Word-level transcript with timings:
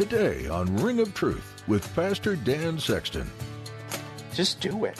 Today 0.00 0.48
on 0.48 0.74
Ring 0.78 0.98
of 1.00 1.12
Truth 1.12 1.62
with 1.68 1.94
Pastor 1.94 2.34
Dan 2.34 2.78
Sexton. 2.78 3.30
Just 4.32 4.58
do 4.58 4.86
it. 4.86 4.98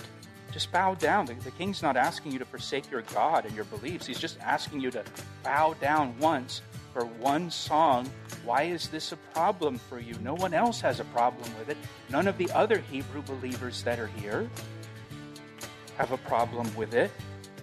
Just 0.52 0.70
bow 0.72 0.94
down. 0.94 1.24
The, 1.24 1.32
the 1.36 1.52
king's 1.52 1.80
not 1.80 1.96
asking 1.96 2.32
you 2.32 2.38
to 2.38 2.44
forsake 2.44 2.90
your 2.90 3.00
God 3.14 3.46
and 3.46 3.54
your 3.56 3.64
beliefs. 3.64 4.04
He's 4.04 4.18
just 4.18 4.38
asking 4.40 4.82
you 4.82 4.90
to 4.90 5.02
bow 5.42 5.72
down 5.80 6.18
once 6.18 6.60
for 6.92 7.06
one 7.06 7.50
song. 7.50 8.10
Why 8.44 8.64
is 8.64 8.88
this 8.88 9.12
a 9.12 9.16
problem 9.16 9.78
for 9.78 9.98
you? 9.98 10.14
No 10.22 10.34
one 10.34 10.52
else 10.52 10.82
has 10.82 11.00
a 11.00 11.04
problem 11.04 11.48
with 11.58 11.70
it. 11.70 11.78
None 12.10 12.28
of 12.28 12.36
the 12.36 12.52
other 12.52 12.80
Hebrew 12.80 13.22
believers 13.22 13.82
that 13.84 13.98
are 13.98 14.08
here 14.08 14.50
have 15.96 16.12
a 16.12 16.18
problem 16.18 16.70
with 16.76 16.92
it. 16.92 17.10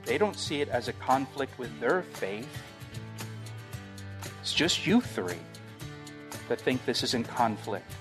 They 0.06 0.18
don't 0.18 0.40
see 0.40 0.62
it 0.62 0.70
as 0.70 0.88
a 0.88 0.94
conflict 0.94 1.60
with 1.60 1.80
their 1.80 2.02
faith. 2.02 2.50
It's 4.42 4.56
just 4.56 4.88
you 4.88 5.02
three 5.02 5.38
that 6.50 6.62
think 6.62 6.86
this 6.86 7.04
is 7.04 7.14
in 7.14 7.24
conflict 7.24 7.92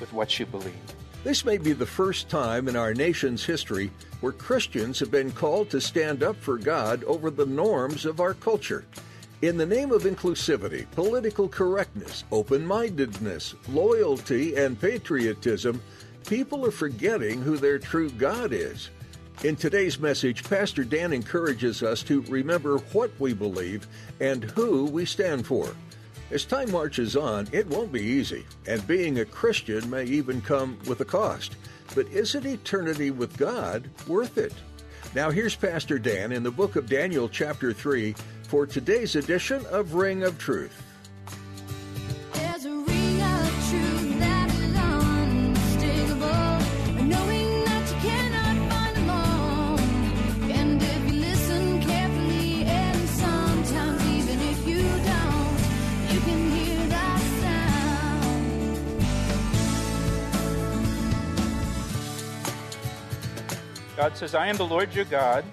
with 0.00 0.12
what 0.12 0.38
you 0.38 0.46
believe. 0.46 0.74
This 1.24 1.44
may 1.44 1.56
be 1.56 1.72
the 1.72 1.86
first 1.86 2.28
time 2.28 2.66
in 2.66 2.74
our 2.74 2.92
nation's 2.94 3.44
history 3.44 3.92
where 4.20 4.32
Christians 4.32 4.98
have 4.98 5.10
been 5.10 5.30
called 5.30 5.70
to 5.70 5.80
stand 5.80 6.22
up 6.22 6.36
for 6.36 6.58
God 6.58 7.04
over 7.04 7.30
the 7.30 7.46
norms 7.46 8.04
of 8.04 8.20
our 8.20 8.34
culture. 8.34 8.84
In 9.42 9.56
the 9.56 9.66
name 9.66 9.92
of 9.92 10.02
inclusivity, 10.02 10.90
political 10.92 11.48
correctness, 11.48 12.24
open 12.32 12.66
mindedness, 12.66 13.54
loyalty, 13.68 14.56
and 14.56 14.80
patriotism, 14.80 15.80
people 16.28 16.64
are 16.66 16.72
forgetting 16.72 17.42
who 17.42 17.56
their 17.56 17.78
true 17.78 18.10
God 18.10 18.52
is. 18.52 18.90
In 19.44 19.56
today's 19.56 19.98
message, 19.98 20.44
Pastor 20.44 20.84
Dan 20.84 21.12
encourages 21.12 21.82
us 21.82 22.02
to 22.04 22.22
remember 22.22 22.78
what 22.92 23.10
we 23.18 23.32
believe 23.32 23.88
and 24.20 24.44
who 24.44 24.86
we 24.86 25.04
stand 25.04 25.46
for. 25.46 25.74
As 26.32 26.46
time 26.46 26.72
marches 26.72 27.14
on, 27.14 27.46
it 27.52 27.66
won't 27.66 27.92
be 27.92 28.00
easy, 28.00 28.46
and 28.66 28.86
being 28.86 29.18
a 29.18 29.24
Christian 29.24 29.90
may 29.90 30.04
even 30.04 30.40
come 30.40 30.78
with 30.86 31.02
a 31.02 31.04
cost. 31.04 31.56
But 31.94 32.08
isn't 32.08 32.46
eternity 32.46 33.10
with 33.10 33.36
God 33.36 33.90
worth 34.08 34.38
it? 34.38 34.54
Now, 35.14 35.30
here's 35.30 35.54
Pastor 35.54 35.98
Dan 35.98 36.32
in 36.32 36.42
the 36.42 36.50
book 36.50 36.76
of 36.76 36.88
Daniel, 36.88 37.28
chapter 37.28 37.74
3, 37.74 38.14
for 38.48 38.66
today's 38.66 39.14
edition 39.14 39.66
of 39.66 39.92
Ring 39.92 40.22
of 40.22 40.38
Truth. 40.38 40.82
God 64.02 64.16
says, 64.16 64.34
I 64.34 64.48
am 64.48 64.56
the 64.56 64.66
Lord 64.66 64.92
your 64.96 65.04
God, 65.04 65.44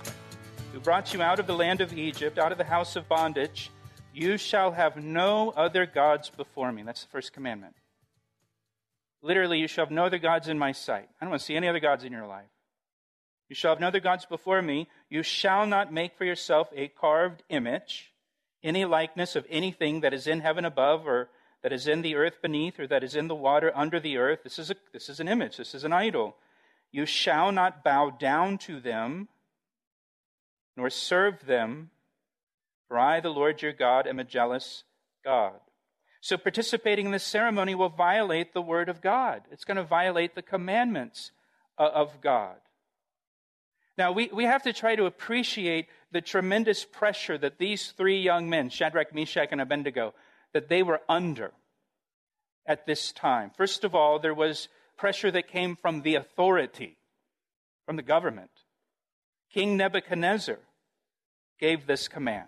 who 0.74 0.80
brought 0.80 1.14
you 1.14 1.22
out 1.22 1.38
of 1.38 1.46
the 1.46 1.54
land 1.54 1.82
of 1.82 1.96
Egypt, 1.96 2.40
out 2.40 2.52
of 2.52 2.58
the 2.58 2.64
house 2.64 2.96
of 2.96 3.08
bondage. 3.08 3.70
You 4.12 4.40
shall 4.40 4.72
have 4.72 4.98
no 4.98 5.52
other 5.52 5.86
gods 5.86 6.32
before 6.32 6.72
me. 6.72 6.82
That's 6.82 7.04
the 7.04 7.12
first 7.12 7.32
commandment. 7.32 7.76
Literally, 9.22 9.60
you 9.60 9.68
shall 9.68 9.86
have 9.86 9.92
no 9.92 10.06
other 10.06 10.18
gods 10.18 10.48
in 10.48 10.58
my 10.58 10.72
sight. 10.72 11.08
I 11.22 11.26
don't 11.26 11.30
want 11.30 11.42
to 11.42 11.46
see 11.46 11.56
any 11.56 11.68
other 11.68 11.80
gods 11.80 12.04
in 12.04 12.12
your 12.12 12.26
life. 12.26 12.50
You 13.50 13.56
shall 13.56 13.70
have 13.70 13.80
no 13.80 13.90
other 13.90 14.00
gods 14.00 14.26
before 14.26 14.64
me. 14.64 14.88
You 15.12 15.22
shall 15.22 15.68
not 15.68 15.94
make 15.94 16.18
for 16.18 16.26
yourself 16.26 16.70
a 16.76 16.88
carved 16.88 17.44
image, 17.50 18.14
any 18.64 18.84
likeness 18.84 19.36
of 19.36 19.46
anything 19.52 20.02
that 20.02 20.12
is 20.16 20.26
in 20.26 20.40
heaven 20.40 20.66
above, 20.66 21.06
or 21.06 21.30
that 21.62 21.72
is 21.72 21.88
in 21.88 22.02
the 22.02 22.16
earth 22.16 22.42
beneath, 22.42 22.80
or 22.80 22.88
that 22.88 23.04
is 23.04 23.16
in 23.16 23.28
the 23.28 23.36
water 23.36 23.72
under 23.76 24.00
the 24.00 24.18
earth. 24.18 24.40
This 24.44 24.58
is, 24.58 24.72
a, 24.72 24.76
this 24.92 25.08
is 25.08 25.20
an 25.20 25.28
image. 25.28 25.58
This 25.58 25.76
is 25.76 25.84
an 25.84 25.94
idol. 25.94 26.36
You 26.92 27.06
shall 27.06 27.52
not 27.52 27.84
bow 27.84 28.10
down 28.10 28.58
to 28.60 28.80
them, 28.80 29.28
nor 30.76 30.90
serve 30.90 31.46
them, 31.46 31.92
for 32.88 32.98
I, 32.98 33.20
the 33.20 33.30
Lord 33.30 33.62
your 33.62 33.74
God, 33.74 34.08
am 34.08 34.20
a 34.20 34.24
jealous 34.24 34.84
God. 35.24 35.60
So 36.22 36.38
participating 36.38 37.06
in 37.06 37.12
this 37.12 37.24
ceremony 37.24 37.76
will 37.76 37.90
violate 37.90 38.54
the 38.54 38.62
word 38.62 38.90
of 38.90 39.02
God. 39.02 39.44
It's 39.52 39.64
going 39.64 39.78
to 39.78 39.84
violate 39.84 40.36
the 40.36 40.42
commandments 40.42 41.32
uh, 41.78 41.90
of 41.94 42.20
God. 42.22 42.58
Now, 43.98 44.12
we, 44.12 44.30
we 44.34 44.46
have 44.46 44.64
to 44.64 44.74
try 44.74 44.96
to 44.96 45.06
appreciate 45.06 45.88
the 46.12 46.22
tremendous 46.22 46.86
pressure 46.86 47.38
that 47.38 47.58
these 47.58 47.92
three 47.92 48.22
young 48.22 48.50
men, 48.50 48.70
Shadrach, 48.70 49.14
Meshach, 49.14 49.50
and 49.52 49.62
Abednego, 49.62 50.14
that 50.54 50.70
they 50.70 50.84
were 50.84 51.02
under 51.08 51.52
at 52.66 52.86
this 52.86 53.12
time. 53.12 53.52
First 53.56 53.84
of 53.84 53.96
all, 53.96 54.20
there 54.20 54.34
was 54.34 54.70
pressure 55.00 55.32
that 55.32 55.48
came 55.48 55.76
from 55.76 56.02
the 56.02 56.16
authority, 56.16 56.98
from 57.86 57.96
the 57.96 58.04
government. 58.04 58.52
King 59.54 59.78
Nebuchadnezzar 59.78 60.60
gave 61.60 61.88
this 61.88 62.08
command. 62.08 62.48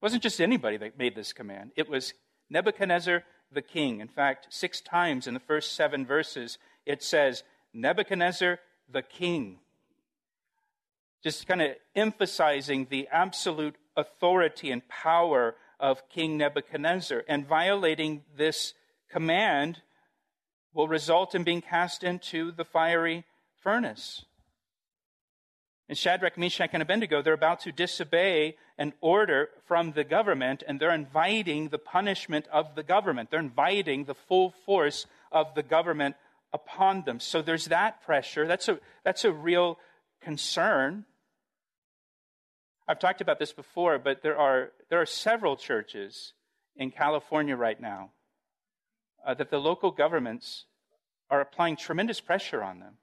It 0.00 0.02
wasn't 0.02 0.22
just 0.22 0.40
anybody 0.40 0.78
that 0.78 0.98
made 0.98 1.14
this 1.14 1.32
command, 1.32 1.72
it 1.76 1.88
was 1.88 2.14
Nebuchadnezzar 2.50 3.22
the 3.52 3.62
king. 3.62 4.00
In 4.00 4.08
fact, 4.08 4.46
six 4.50 4.80
times 4.80 5.26
in 5.26 5.34
the 5.34 5.40
first 5.40 5.74
seven 5.74 6.04
verses, 6.04 6.58
it 6.86 7.02
says, 7.02 7.44
Nebuchadnezzar 7.72 8.58
the 8.90 9.02
king. 9.02 9.58
Just 11.22 11.46
kind 11.46 11.62
of 11.62 11.70
emphasizing 11.94 12.86
the 12.90 13.08
absolute 13.12 13.76
authority 13.96 14.70
and 14.70 14.86
power 14.88 15.54
of 15.78 16.08
King 16.08 16.36
Nebuchadnezzar. 16.36 17.24
And 17.28 17.46
violating 17.46 18.22
this 18.36 18.74
command 19.10 19.80
will 20.74 20.88
result 20.88 21.34
in 21.34 21.44
being 21.44 21.62
cast 21.62 22.04
into 22.04 22.50
the 22.52 22.64
fiery 22.64 23.24
furnace. 23.62 24.24
And 25.88 25.96
Shadrach, 25.96 26.38
Meshach, 26.38 26.70
and 26.72 26.82
Abednego, 26.82 27.22
they're 27.22 27.34
about 27.34 27.60
to 27.60 27.72
disobey 27.72 28.56
an 28.78 28.94
order 29.00 29.50
from 29.66 29.92
the 29.92 30.02
government, 30.02 30.62
and 30.66 30.80
they're 30.80 30.94
inviting 30.94 31.68
the 31.68 31.78
punishment 31.78 32.46
of 32.50 32.74
the 32.74 32.82
government. 32.82 33.30
They're 33.30 33.40
inviting 33.40 34.04
the 34.04 34.14
full 34.14 34.54
force 34.64 35.06
of 35.30 35.54
the 35.54 35.62
government 35.62 36.16
upon 36.52 37.02
them. 37.02 37.20
So 37.20 37.42
there's 37.42 37.66
that 37.66 38.02
pressure. 38.02 38.46
That's 38.46 38.68
a, 38.68 38.78
that's 39.04 39.24
a 39.24 39.32
real 39.32 39.78
concern. 40.22 41.04
I've 42.88 42.98
talked 42.98 43.20
about 43.20 43.38
this 43.38 43.52
before, 43.52 43.98
but 43.98 44.22
there 44.22 44.38
are, 44.38 44.72
there 44.88 45.00
are 45.00 45.06
several 45.06 45.56
churches 45.56 46.32
in 46.76 46.90
California 46.90 47.56
right 47.56 47.80
now 47.80 48.10
uh, 49.24 49.34
that 49.34 49.50
the 49.50 49.58
local 49.58 49.90
governments 49.90 50.64
are 51.30 51.40
applying 51.40 51.76
tremendous 51.76 52.20
pressure 52.20 52.62
on 52.62 52.80
them. 52.80 52.94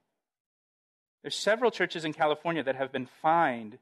There's 1.22 1.36
several 1.36 1.70
churches 1.70 2.04
in 2.04 2.12
California 2.12 2.62
that 2.62 2.76
have 2.76 2.92
been 2.92 3.08
fined 3.20 3.78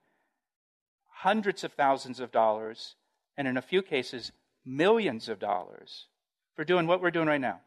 hundreds 1.09 1.65
of 1.65 1.73
thousands 1.73 2.21
of 2.21 2.33
dollars, 2.33 2.97
and 3.37 3.47
in 3.47 3.57
a 3.57 3.63
few 3.63 3.83
cases, 3.83 4.33
millions 4.65 5.29
of 5.29 5.39
dollars 5.39 6.07
for 6.57 6.65
doing 6.65 6.87
what 6.87 7.01
we're 7.01 7.11
doing 7.11 7.29
right 7.29 7.41
now 7.41 7.61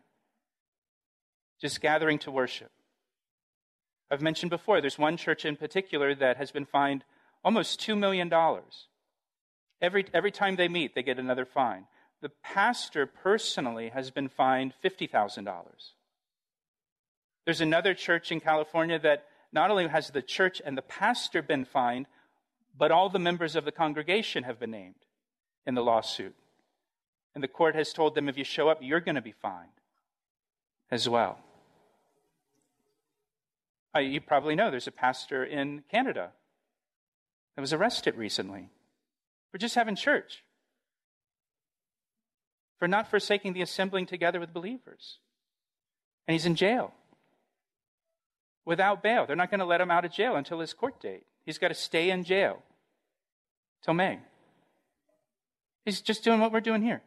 just 1.64 1.80
gathering 1.80 2.20
to 2.20 2.30
worship. 2.30 2.72
I've 4.12 4.22
mentioned 4.22 4.50
before, 4.50 4.82
there's 4.82 5.00
one 5.00 5.16
church 5.16 5.46
in 5.46 5.56
particular 5.56 6.14
that 6.14 6.36
has 6.36 6.52
been 6.52 6.66
fined 6.66 7.06
almost 7.42 7.80
$2 7.80 7.98
million. 7.98 8.30
Every, 9.82 10.06
every 10.14 10.32
time 10.32 10.58
they 10.58 10.68
meet, 10.68 10.94
they 10.94 11.04
get 11.04 11.20
another 11.20 11.46
fine. 11.46 11.86
The 12.24 12.30
pastor 12.30 13.06
personally 13.06 13.90
has 13.90 14.10
been 14.10 14.30
fined 14.30 14.74
$50,000. 14.82 15.46
There's 17.44 17.60
another 17.60 17.94
church 17.94 18.32
in 18.32 18.40
California 18.40 18.98
that 19.00 19.26
not 19.52 19.70
only 19.70 19.90
has 19.90 20.10
the 20.10 20.22
church 20.22 20.62
and 20.64 20.78
the 20.78 20.84
pastor 20.84 21.42
been 21.42 21.66
fined, 21.66 22.08
but 22.78 22.92
all 22.92 23.10
the 23.10 23.20
members 23.20 23.58
of 23.58 23.66
the 23.66 23.74
congregation 23.74 24.46
have 24.46 24.58
been 24.58 24.72
named 24.72 24.96
in 25.68 25.76
the 25.76 25.84
lawsuit. 25.84 26.34
And 27.36 27.44
the 27.44 27.50
court 27.50 27.76
has 27.76 27.92
told 27.92 28.16
them 28.16 28.30
if 28.30 28.38
you 28.38 28.46
show 28.46 28.70
up, 28.70 28.78
you're 28.82 29.02
going 29.02 29.16
to 29.16 29.22
be 29.22 29.34
fined 29.34 29.82
as 30.90 31.10
well. 31.10 31.40
Uh, 33.94 34.00
you 34.00 34.22
probably 34.22 34.56
know 34.56 34.72
there's 34.72 34.88
a 34.88 34.92
pastor 34.92 35.44
in 35.44 35.84
Canada 35.92 36.32
that 37.58 37.62
was 37.62 37.74
arrested 37.74 38.16
recently 38.16 38.70
for 39.52 39.58
just 39.58 39.76
having 39.76 39.98
church. 39.98 40.42
For 42.84 42.88
not 42.90 43.10
forsaking 43.10 43.54
the 43.54 43.62
assembling 43.62 44.06
together 44.06 44.42
with 44.42 44.54
believers. 44.54 45.20
And 46.28 46.34
he's 46.34 46.46
in 46.46 46.56
jail 46.56 46.94
without 48.66 49.02
bail. 49.02 49.26
They're 49.26 49.38
not 49.38 49.50
going 49.50 49.62
to 49.62 49.66
let 49.66 49.80
him 49.80 49.90
out 49.90 50.04
of 50.04 50.12
jail 50.12 50.36
until 50.36 50.60
his 50.60 50.74
court 50.74 51.00
date. 51.00 51.24
He's 51.46 51.58
got 51.58 51.70
to 51.70 51.76
stay 51.76 52.10
in 52.10 52.26
jail 52.26 52.62
till 53.86 53.94
May. 53.94 54.20
He's 55.86 56.02
just 56.02 56.26
doing 56.26 56.42
what 56.42 56.52
we're 56.52 56.60
doing 56.60 56.82
here, 56.82 57.02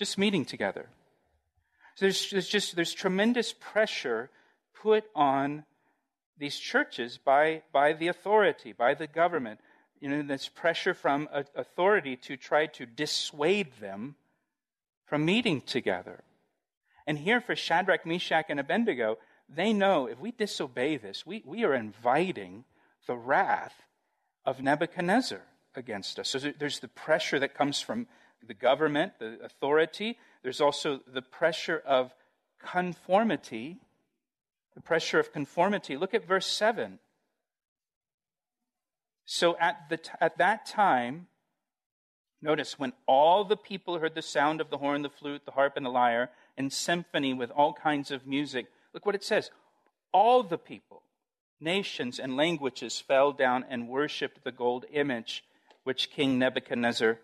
just 0.00 0.18
meeting 0.18 0.44
together. 0.44 0.88
So 1.94 2.06
there's, 2.06 2.30
there's 2.30 2.48
just 2.48 2.74
there's 2.74 2.92
tremendous 2.92 3.54
pressure 3.60 4.30
put 4.74 5.04
on 5.14 5.62
these 6.38 6.58
churches 6.58 7.20
by, 7.24 7.62
by 7.72 7.92
the 7.92 8.08
authority, 8.08 8.72
by 8.72 8.94
the 8.94 9.06
government. 9.06 9.60
You 10.00 10.08
know, 10.08 10.22
there's 10.22 10.48
pressure 10.48 10.92
from 10.92 11.28
authority 11.54 12.16
to 12.16 12.36
try 12.36 12.66
to 12.66 12.84
dissuade 12.84 13.74
them 13.78 14.16
from 15.12 15.26
meeting 15.26 15.60
together. 15.60 16.24
And 17.06 17.18
here 17.18 17.42
for 17.42 17.54
Shadrach, 17.54 18.06
Meshach, 18.06 18.46
and 18.48 18.58
Abednego, 18.58 19.18
they 19.46 19.74
know 19.74 20.06
if 20.06 20.18
we 20.18 20.30
disobey 20.30 20.96
this, 20.96 21.26
we, 21.26 21.42
we 21.44 21.64
are 21.64 21.74
inviting 21.74 22.64
the 23.06 23.14
wrath 23.14 23.74
of 24.46 24.62
Nebuchadnezzar 24.62 25.42
against 25.76 26.18
us. 26.18 26.30
So 26.30 26.38
there's 26.58 26.78
the 26.78 26.88
pressure 26.88 27.38
that 27.38 27.52
comes 27.54 27.78
from 27.78 28.06
the 28.42 28.54
government, 28.54 29.12
the 29.18 29.38
authority. 29.44 30.16
There's 30.42 30.62
also 30.62 31.00
the 31.06 31.20
pressure 31.20 31.82
of 31.84 32.14
conformity. 32.64 33.80
The 34.74 34.80
pressure 34.80 35.20
of 35.20 35.30
conformity. 35.30 35.98
Look 35.98 36.14
at 36.14 36.24
verse 36.24 36.46
7. 36.46 37.00
So 39.26 39.58
at, 39.60 39.90
the, 39.90 40.00
at 40.22 40.38
that 40.38 40.64
time, 40.64 41.26
notice 42.42 42.78
when 42.78 42.92
all 43.06 43.44
the 43.44 43.56
people 43.56 43.98
heard 43.98 44.14
the 44.14 44.22
sound 44.22 44.60
of 44.60 44.70
the 44.70 44.78
horn, 44.78 45.02
the 45.02 45.08
flute, 45.08 45.42
the 45.44 45.52
harp, 45.52 45.76
and 45.76 45.86
the 45.86 45.90
lyre, 45.90 46.30
and 46.56 46.72
symphony 46.72 47.32
with 47.32 47.50
all 47.50 47.72
kinds 47.72 48.10
of 48.10 48.26
music, 48.26 48.66
look 48.92 49.06
what 49.06 49.14
it 49.14 49.24
says. 49.24 49.50
All 50.12 50.42
the 50.42 50.58
people, 50.58 51.02
nations, 51.60 52.18
and 52.18 52.36
languages 52.36 53.00
fell 53.00 53.32
down 53.32 53.64
and 53.68 53.88
worshiped 53.88 54.44
the 54.44 54.52
gold 54.52 54.84
image 54.92 55.44
which 55.84 56.10
King 56.10 56.38
Nebuchadnezzar 56.38 57.18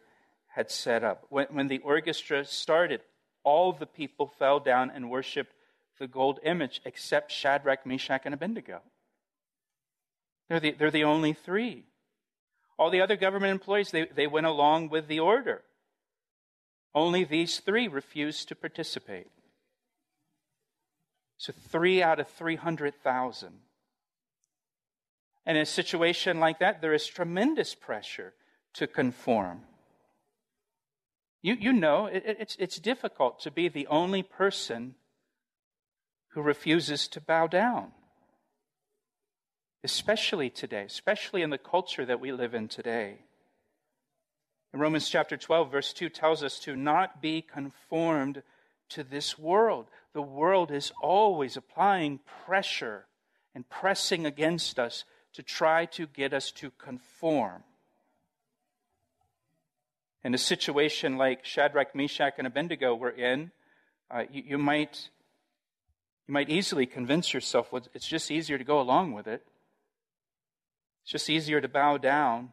had 0.49 0.71
set 0.71 1.05
up. 1.05 1.27
When, 1.29 1.47
when 1.51 1.69
the 1.69 1.79
orchestra 1.79 2.45
started, 2.45 3.01
all 3.45 3.73
the 3.73 3.87
people 3.87 4.27
fell 4.39 4.61
down 4.61 4.91
and 4.91 5.11
worshiped 5.11 5.53
the 5.99 6.07
gold 6.07 6.41
image 6.43 6.81
except 6.85 7.31
Shadrach, 7.33 7.87
Meshach, 7.87 8.23
and 8.25 8.35
Abednego. 8.35 8.81
They're 10.49 10.61
the, 10.61 10.73
they're 10.73 10.91
the 10.91 11.05
only 11.05 11.33
three. 11.33 11.85
All 12.79 12.91
the 12.91 13.01
other 13.01 13.17
government 13.17 13.51
employees, 13.51 13.91
they, 13.91 14.07
they 14.07 14.27
went 14.27 14.47
along 14.47 14.89
with 14.89 15.09
the 15.09 15.21
order. 15.21 15.63
Only 16.95 17.25
these 17.25 17.59
three 17.59 17.89
refused 17.89 18.49
to 18.49 18.55
participate. 18.55 19.27
So, 21.37 21.53
three 21.53 22.03
out 22.03 22.19
of 22.19 22.29
300,000. 22.29 23.53
And 25.47 25.57
in 25.57 25.63
a 25.63 25.67
situation 25.67 26.41
like 26.41 26.59
that, 26.59 26.81
there 26.81 26.93
is 26.93 27.07
tremendous 27.07 27.75
pressure 27.75 28.35
to 28.75 28.87
conform. 28.87 29.63
You, 31.43 31.55
you 31.55 31.73
know, 31.73 32.07
it, 32.07 32.23
it's, 32.27 32.57
it's 32.59 32.79
difficult 32.79 33.41
to 33.41 33.51
be 33.51 33.69
the 33.69 33.87
only 33.87 34.23
person 34.23 34.95
who 36.31 36.43
refuses 36.43 37.09
to 37.09 37.21
bow 37.21 37.47
down. 37.47 37.93
Especially 39.85 40.51
today, 40.51 40.85
especially 40.85 41.43
in 41.43 41.51
the 41.51 41.59
culture 41.59 42.05
that 42.05 42.21
we 42.21 42.33
live 42.33 42.55
in 42.55 42.69
today. 42.69 43.19
In 44.75 44.81
Romans 44.81 45.09
chapter 45.09 45.37
12, 45.37 45.71
verse 45.71 45.93
2 45.93 46.09
tells 46.09 46.43
us 46.43 46.59
to 46.61 46.77
not 46.77 47.23
be 47.23 47.43
conformed 47.43 48.43
to 48.91 49.05
this 49.05 49.39
world. 49.39 49.87
The 50.13 50.23
world 50.23 50.71
is 50.71 50.93
always 51.03 51.57
applying 51.57 52.21
pressure 52.45 53.07
and 53.55 53.69
pressing 53.69 54.27
against 54.27 54.79
us 54.79 55.05
to 55.35 55.43
try 55.43 55.87
to 55.87 56.07
get 56.07 56.35
us 56.35 56.51
to 56.53 56.71
conform. 56.73 57.63
In 60.25 60.35
a 60.35 60.39
situation 60.39 61.17
like 61.17 61.45
Shadrach, 61.45 61.95
Meshach, 61.95 62.35
and 62.39 62.47
Abednego 62.47 62.95
were 62.95 63.11
in, 63.11 63.53
uh, 64.11 64.25
you, 64.31 64.43
you, 64.45 64.59
might, 64.59 65.11
you 66.27 66.35
might 66.35 66.51
easily 66.51 66.87
convince 66.87 67.33
yourself 67.33 67.73
well, 67.73 67.83
it's 67.95 68.07
just 68.07 68.31
easier 68.31 68.59
to 68.59 68.65
go 68.65 68.81
along 68.81 69.13
with 69.13 69.27
it. 69.27 69.47
It's 71.09 71.13
just 71.13 71.31
easier 71.31 71.59
to 71.59 71.69
bow 71.69 71.97
down. 71.97 72.53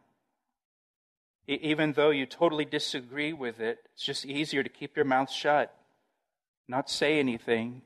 Even 1.46 1.92
though 1.92 2.12
you 2.12 2.26
totally 2.26 2.64
disagree 2.64 3.34
with 3.34 3.60
it, 3.60 3.80
it's 3.94 4.06
just 4.06 4.26
easier 4.26 4.64
to 4.64 4.70
keep 4.70 4.96
your 4.96 5.04
mouth 5.04 5.30
shut, 5.30 5.76
not 6.66 6.90
say 6.90 7.20
anything, 7.20 7.82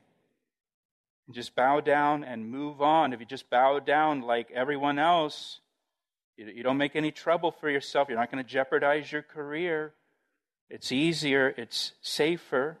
and 1.26 1.34
just 1.34 1.56
bow 1.56 1.80
down 1.80 2.22
and 2.22 2.48
move 2.48 2.80
on. 2.80 3.12
If 3.12 3.18
you 3.18 3.26
just 3.26 3.50
bow 3.50 3.80
down 3.80 4.20
like 4.20 4.52
everyone 4.52 5.00
else, 5.00 5.58
you, 6.36 6.62
don't 6.62 6.78
make 6.78 6.94
any 6.94 7.10
trouble 7.10 7.50
for 7.50 7.68
yourself. 7.68 8.08
You're 8.08 8.18
not 8.18 8.30
going 8.30 8.44
to 8.44 8.48
jeopardize 8.48 9.10
your 9.10 9.22
career. 9.22 9.92
It's 10.68 10.92
easier, 10.92 11.52
it's 11.58 11.94
safer. 12.00 12.78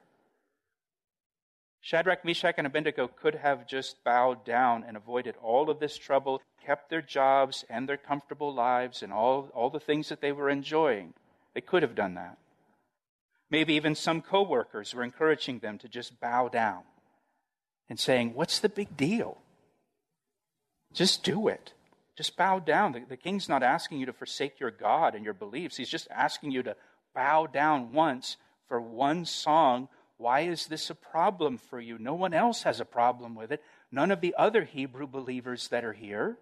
Shadrach, 1.80 2.24
Meshach, 2.24 2.56
and 2.58 2.66
Abednego 2.66 3.08
could 3.08 3.36
have 3.36 3.66
just 3.66 4.04
bowed 4.04 4.44
down 4.44 4.84
and 4.86 4.96
avoided 4.96 5.34
all 5.42 5.70
of 5.70 5.80
this 5.80 5.96
trouble, 5.96 6.42
kept 6.64 6.90
their 6.90 7.00
jobs 7.00 7.64
and 7.70 7.88
their 7.88 7.96
comfortable 7.96 8.52
lives 8.52 9.02
and 9.02 9.12
all, 9.12 9.50
all 9.54 9.70
the 9.70 9.80
things 9.80 10.10
that 10.10 10.20
they 10.20 10.32
were 10.32 10.50
enjoying. 10.50 11.14
They 11.54 11.62
could 11.62 11.82
have 11.82 11.94
done 11.94 12.14
that. 12.14 12.38
Maybe 13.50 13.74
even 13.74 13.94
some 13.94 14.22
coworkers 14.22 14.94
were 14.94 15.02
encouraging 15.02 15.58
them 15.58 15.78
to 15.78 15.88
just 15.88 16.20
bow 16.20 16.48
down 16.48 16.82
and 17.88 17.98
saying, 17.98 18.34
What's 18.34 18.60
the 18.60 18.68
big 18.68 18.96
deal? 18.96 19.38
Just 20.92 21.24
do 21.24 21.48
it. 21.48 21.72
Just 22.16 22.36
bow 22.36 22.58
down. 22.58 22.92
The, 22.92 23.00
the 23.08 23.16
king's 23.16 23.48
not 23.48 23.62
asking 23.62 23.98
you 23.98 24.06
to 24.06 24.12
forsake 24.12 24.60
your 24.60 24.70
God 24.70 25.14
and 25.14 25.24
your 25.24 25.34
beliefs. 25.34 25.76
He's 25.76 25.88
just 25.88 26.08
asking 26.10 26.52
you 26.52 26.62
to 26.62 26.76
bow 27.14 27.46
down 27.46 27.92
once 27.92 28.36
for 28.68 28.80
one 28.80 29.24
song. 29.24 29.88
Why 30.20 30.40
is 30.40 30.66
this 30.66 30.90
a 30.90 30.94
problem 30.94 31.56
for 31.56 31.80
you? 31.80 31.96
No 31.96 32.12
one 32.12 32.34
else 32.34 32.64
has 32.64 32.78
a 32.78 32.84
problem 32.84 33.34
with 33.34 33.50
it. 33.50 33.62
None 33.90 34.10
of 34.10 34.20
the 34.20 34.34
other 34.36 34.64
Hebrew 34.64 35.06
believers 35.06 35.68
that 35.68 35.82
are 35.82 35.94
here 35.94 36.36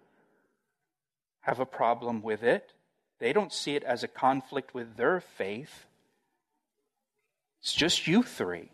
have 1.39 1.61
a 1.61 1.65
problem 1.65 2.21
with 2.21 2.43
it. 2.43 2.73
They 3.19 3.31
don't 3.31 3.53
see 3.53 3.77
it 3.77 3.85
as 3.85 4.03
a 4.03 4.09
conflict 4.09 4.73
with 4.73 4.97
their 4.97 5.21
faith. 5.21 5.85
It's 7.61 7.73
just 7.73 8.05
you 8.05 8.21
three 8.21 8.69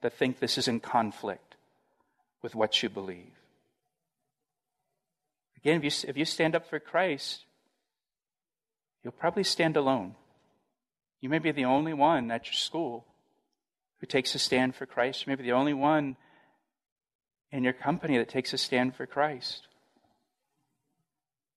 that 0.00 0.14
think 0.14 0.38
this 0.38 0.56
is 0.56 0.68
in 0.68 0.80
conflict 0.80 1.56
with 2.40 2.54
what 2.54 2.82
you 2.82 2.88
believe. 2.88 3.36
Again, 5.58 5.82
if 5.82 5.84
you, 5.84 6.08
if 6.08 6.16
you 6.16 6.24
stand 6.24 6.54
up 6.54 6.66
for 6.66 6.80
Christ, 6.80 7.44
you'll 9.04 9.12
probably 9.12 9.44
stand 9.44 9.76
alone. 9.76 10.14
You 11.20 11.28
may 11.28 11.40
be 11.40 11.52
the 11.52 11.66
only 11.66 11.92
one 11.92 12.30
at 12.30 12.46
your 12.46 12.54
school 12.54 13.04
who 14.00 14.06
takes 14.06 14.34
a 14.34 14.38
stand 14.38 14.74
for 14.74 14.86
Christ. 14.86 15.26
You 15.26 15.30
may 15.30 15.36
be 15.36 15.42
the 15.42 15.52
only 15.52 15.74
one 15.74 16.16
in 17.50 17.64
your 17.64 17.72
company 17.72 18.18
that 18.18 18.28
takes 18.28 18.52
a 18.52 18.58
stand 18.58 18.94
for 18.94 19.06
Christ. 19.06 19.66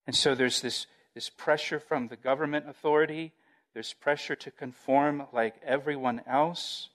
And 0.07 0.15
so 0.15 0.35
there's 0.35 0.61
this, 0.61 0.87
this 1.13 1.29
pressure 1.29 1.79
from 1.79 2.07
the 2.07 2.15
government 2.15 2.67
authority, 2.67 3.33
there's 3.73 3.93
pressure 3.93 4.35
to 4.35 4.51
conform 4.51 5.23
like 5.31 5.55
everyone 5.65 6.21
else. 6.27 6.89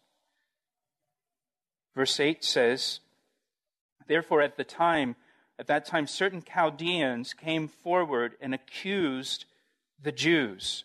Verse 1.94 2.20
8 2.20 2.44
says, 2.44 3.00
Therefore, 4.06 4.42
at 4.42 4.56
the 4.56 4.64
time, 4.64 5.16
at 5.58 5.66
that 5.68 5.86
time, 5.86 6.06
certain 6.06 6.42
Chaldeans 6.42 7.32
came 7.32 7.68
forward 7.68 8.34
and 8.40 8.54
accused 8.54 9.46
the 10.02 10.12
Jews. 10.12 10.84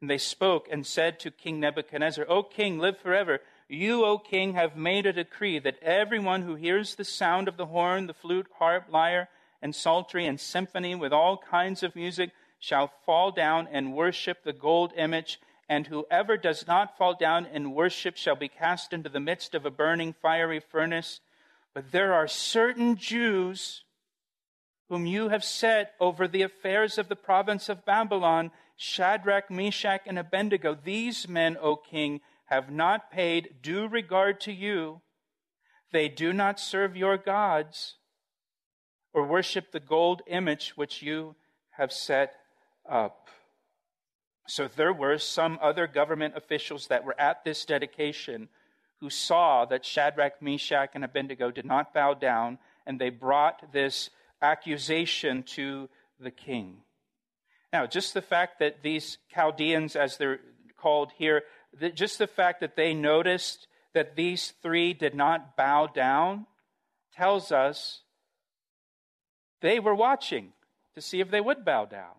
And 0.00 0.10
they 0.10 0.18
spoke 0.18 0.66
and 0.70 0.86
said 0.86 1.20
to 1.20 1.30
King 1.30 1.60
Nebuchadnezzar, 1.60 2.24
O 2.28 2.42
king, 2.42 2.78
live 2.78 2.98
forever. 2.98 3.40
You, 3.72 4.04
O 4.04 4.18
king, 4.18 4.54
have 4.54 4.74
made 4.74 5.06
a 5.06 5.12
decree 5.12 5.60
that 5.60 5.80
everyone 5.80 6.42
who 6.42 6.56
hears 6.56 6.96
the 6.96 7.04
sound 7.04 7.46
of 7.46 7.56
the 7.56 7.66
horn, 7.66 8.08
the 8.08 8.14
flute, 8.14 8.48
harp, 8.58 8.86
lyre, 8.90 9.28
and 9.62 9.72
psaltery, 9.72 10.26
and 10.26 10.40
symphony 10.40 10.96
with 10.96 11.12
all 11.12 11.38
kinds 11.38 11.84
of 11.84 11.94
music 11.94 12.32
shall 12.58 12.90
fall 13.06 13.30
down 13.30 13.68
and 13.70 13.94
worship 13.94 14.42
the 14.42 14.52
gold 14.52 14.92
image, 14.96 15.40
and 15.68 15.86
whoever 15.86 16.36
does 16.36 16.66
not 16.66 16.98
fall 16.98 17.14
down 17.14 17.46
and 17.46 17.72
worship 17.72 18.16
shall 18.16 18.34
be 18.34 18.48
cast 18.48 18.92
into 18.92 19.08
the 19.08 19.20
midst 19.20 19.54
of 19.54 19.64
a 19.64 19.70
burning 19.70 20.14
fiery 20.20 20.58
furnace. 20.58 21.20
But 21.72 21.92
there 21.92 22.12
are 22.12 22.26
certain 22.26 22.96
Jews 22.96 23.84
whom 24.88 25.06
you 25.06 25.28
have 25.28 25.44
set 25.44 25.94
over 26.00 26.26
the 26.26 26.42
affairs 26.42 26.98
of 26.98 27.06
the 27.06 27.14
province 27.14 27.68
of 27.68 27.84
Babylon 27.84 28.50
Shadrach, 28.76 29.48
Meshach, 29.48 30.00
and 30.06 30.18
Abednego. 30.18 30.74
These 30.74 31.28
men, 31.28 31.56
O 31.60 31.76
king, 31.76 32.20
have 32.50 32.70
not 32.70 33.10
paid 33.12 33.54
due 33.62 33.86
regard 33.86 34.40
to 34.40 34.52
you. 34.52 35.00
They 35.92 36.08
do 36.08 36.32
not 36.32 36.60
serve 36.60 36.96
your 36.96 37.16
gods 37.16 37.94
or 39.12 39.24
worship 39.24 39.70
the 39.70 39.80
gold 39.80 40.22
image 40.26 40.72
which 40.76 41.00
you 41.00 41.36
have 41.70 41.92
set 41.92 42.34
up. 42.88 43.28
So 44.48 44.68
there 44.68 44.92
were 44.92 45.18
some 45.18 45.58
other 45.62 45.86
government 45.86 46.34
officials 46.36 46.88
that 46.88 47.04
were 47.04 47.18
at 47.20 47.44
this 47.44 47.64
dedication 47.64 48.48
who 48.98 49.10
saw 49.10 49.64
that 49.66 49.84
Shadrach, 49.84 50.42
Meshach, 50.42 50.90
and 50.94 51.04
Abednego 51.04 51.50
did 51.52 51.64
not 51.64 51.94
bow 51.94 52.14
down, 52.14 52.58
and 52.84 53.00
they 53.00 53.10
brought 53.10 53.72
this 53.72 54.10
accusation 54.42 55.44
to 55.44 55.88
the 56.18 56.30
king. 56.30 56.78
Now, 57.72 57.86
just 57.86 58.12
the 58.12 58.22
fact 58.22 58.58
that 58.58 58.82
these 58.82 59.18
Chaldeans, 59.32 59.94
as 59.94 60.16
they're 60.16 60.40
called 60.76 61.12
here, 61.16 61.44
just 61.94 62.18
the 62.18 62.26
fact 62.26 62.60
that 62.60 62.76
they 62.76 62.94
noticed 62.94 63.66
that 63.94 64.16
these 64.16 64.52
three 64.62 64.92
did 64.92 65.14
not 65.14 65.56
bow 65.56 65.86
down 65.86 66.46
tells 67.14 67.52
us 67.52 68.02
they 69.60 69.80
were 69.80 69.94
watching 69.94 70.52
to 70.94 71.00
see 71.00 71.20
if 71.20 71.30
they 71.30 71.40
would 71.40 71.64
bow 71.64 71.84
down. 71.84 72.14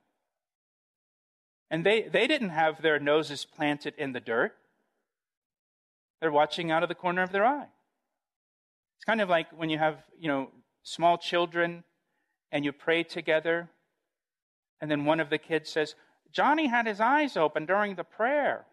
And 1.70 1.86
they, 1.86 2.04
they 2.04 2.28
didn't 2.28 2.50
have 2.50 2.82
their 2.82 3.00
noses 3.00 3.46
planted 3.46 3.94
in 3.98 4.12
the 4.12 4.20
dirt. 4.20 4.56
They're 6.20 6.32
watching 6.32 6.70
out 6.70 6.84
of 6.84 6.90
the 6.90 6.96
corner 6.96 7.24
of 7.24 7.32
their 7.32 7.46
eye. 7.46 7.68
It's 8.98 9.06
kind 9.06 9.22
of 9.22 9.30
like 9.30 9.48
when 9.58 9.70
you 9.70 9.78
have, 9.78 9.98
you 10.20 10.28
know, 10.28 10.50
small 10.84 11.18
children 11.18 11.84
and 12.52 12.66
you 12.66 12.72
pray 12.72 13.04
together, 13.04 13.70
and 14.82 14.92
then 14.92 15.06
one 15.06 15.20
of 15.20 15.30
the 15.30 15.38
kids 15.38 15.70
says, 15.70 15.96
Johnny 16.32 16.68
had 16.68 16.86
his 16.86 17.00
eyes 17.00 17.38
open 17.38 17.66
during 17.66 17.96
the 17.96 18.04
prayer. 18.04 18.66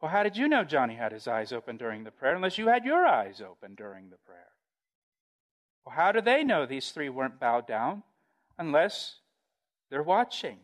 Well, 0.00 0.10
how 0.10 0.22
did 0.22 0.36
you 0.36 0.48
know 0.48 0.64
Johnny 0.64 0.94
had 0.94 1.12
his 1.12 1.26
eyes 1.26 1.52
open 1.52 1.76
during 1.76 2.04
the 2.04 2.10
prayer 2.10 2.34
unless 2.34 2.58
you 2.58 2.68
had 2.68 2.84
your 2.84 3.06
eyes 3.06 3.40
open 3.40 3.74
during 3.74 4.10
the 4.10 4.16
prayer? 4.16 4.52
Well, 5.84 5.94
how 5.94 6.12
do 6.12 6.20
they 6.20 6.44
know 6.44 6.66
these 6.66 6.90
three 6.90 7.08
weren't 7.08 7.40
bowed 7.40 7.66
down 7.66 8.02
unless 8.58 9.16
they're 9.90 10.02
watching? 10.02 10.58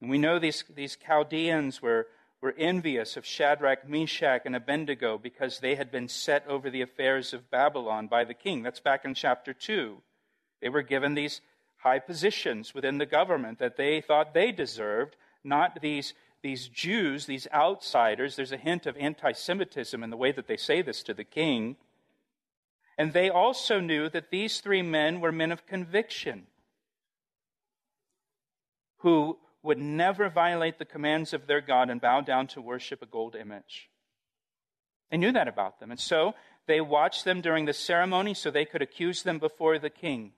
And 0.00 0.08
we 0.08 0.18
know 0.18 0.38
these, 0.38 0.64
these 0.74 0.96
Chaldeans 0.96 1.82
were, 1.82 2.06
were 2.40 2.54
envious 2.56 3.16
of 3.16 3.26
Shadrach, 3.26 3.86
Meshach, 3.86 4.42
and 4.46 4.56
Abednego 4.56 5.18
because 5.18 5.58
they 5.58 5.74
had 5.74 5.90
been 5.90 6.08
set 6.08 6.46
over 6.46 6.70
the 6.70 6.80
affairs 6.80 7.34
of 7.34 7.50
Babylon 7.50 8.06
by 8.06 8.24
the 8.24 8.34
king. 8.34 8.62
That's 8.62 8.80
back 8.80 9.04
in 9.04 9.14
chapter 9.14 9.52
2. 9.52 10.00
They 10.62 10.70
were 10.70 10.82
given 10.82 11.14
these 11.14 11.42
high 11.78 11.98
positions 11.98 12.74
within 12.74 12.98
the 12.98 13.06
government 13.06 13.58
that 13.58 13.76
they 13.76 14.00
thought 14.00 14.32
they 14.32 14.52
deserved, 14.52 15.16
not 15.44 15.80
these 15.80 16.14
these 16.42 16.68
Jews, 16.68 17.26
these 17.26 17.46
outsiders, 17.52 18.36
there's 18.36 18.52
a 18.52 18.56
hint 18.56 18.86
of 18.86 18.96
anti 18.96 19.32
Semitism 19.32 20.02
in 20.02 20.10
the 20.10 20.16
way 20.16 20.32
that 20.32 20.46
they 20.46 20.56
say 20.56 20.82
this 20.82 21.02
to 21.04 21.14
the 21.14 21.24
king. 21.24 21.76
And 22.96 23.12
they 23.12 23.30
also 23.30 23.80
knew 23.80 24.08
that 24.10 24.30
these 24.30 24.60
three 24.60 24.82
men 24.82 25.20
were 25.20 25.32
men 25.32 25.52
of 25.52 25.66
conviction 25.66 26.46
who 28.98 29.38
would 29.62 29.78
never 29.78 30.28
violate 30.28 30.78
the 30.78 30.84
commands 30.84 31.32
of 31.32 31.46
their 31.46 31.60
God 31.60 31.90
and 31.90 32.00
bow 32.00 32.20
down 32.20 32.46
to 32.48 32.60
worship 32.60 33.02
a 33.02 33.06
gold 33.06 33.34
image. 33.34 33.88
They 35.10 35.16
knew 35.16 35.32
that 35.32 35.48
about 35.48 35.80
them. 35.80 35.90
And 35.90 36.00
so 36.00 36.34
they 36.66 36.80
watched 36.80 37.24
them 37.24 37.40
during 37.40 37.64
the 37.64 37.72
ceremony 37.72 38.34
so 38.34 38.50
they 38.50 38.64
could 38.64 38.82
accuse 38.82 39.22
them 39.22 39.38
before 39.38 39.78
the 39.78 39.90
king. 39.90 40.32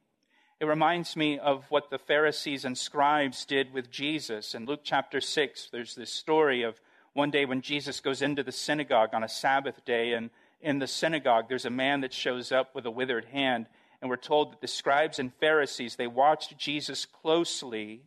It 0.62 0.68
reminds 0.68 1.16
me 1.16 1.40
of 1.40 1.64
what 1.70 1.90
the 1.90 1.98
Pharisees 1.98 2.64
and 2.64 2.78
scribes 2.78 3.44
did 3.44 3.72
with 3.72 3.90
Jesus. 3.90 4.54
In 4.54 4.64
Luke 4.64 4.82
chapter 4.84 5.20
6, 5.20 5.70
there's 5.72 5.96
this 5.96 6.12
story 6.12 6.62
of 6.62 6.80
one 7.14 7.32
day 7.32 7.46
when 7.46 7.62
Jesus 7.62 7.98
goes 7.98 8.22
into 8.22 8.44
the 8.44 8.52
synagogue 8.52 9.08
on 9.12 9.24
a 9.24 9.28
Sabbath 9.28 9.84
day, 9.84 10.12
and 10.12 10.30
in 10.60 10.78
the 10.78 10.86
synagogue, 10.86 11.46
there's 11.48 11.64
a 11.64 11.70
man 11.70 12.02
that 12.02 12.12
shows 12.12 12.52
up 12.52 12.76
with 12.76 12.86
a 12.86 12.92
withered 12.92 13.24
hand. 13.24 13.66
And 14.00 14.08
we're 14.08 14.16
told 14.16 14.52
that 14.52 14.60
the 14.60 14.68
scribes 14.68 15.18
and 15.18 15.34
Pharisees, 15.34 15.96
they 15.96 16.06
watched 16.06 16.56
Jesus 16.58 17.06
closely 17.06 18.02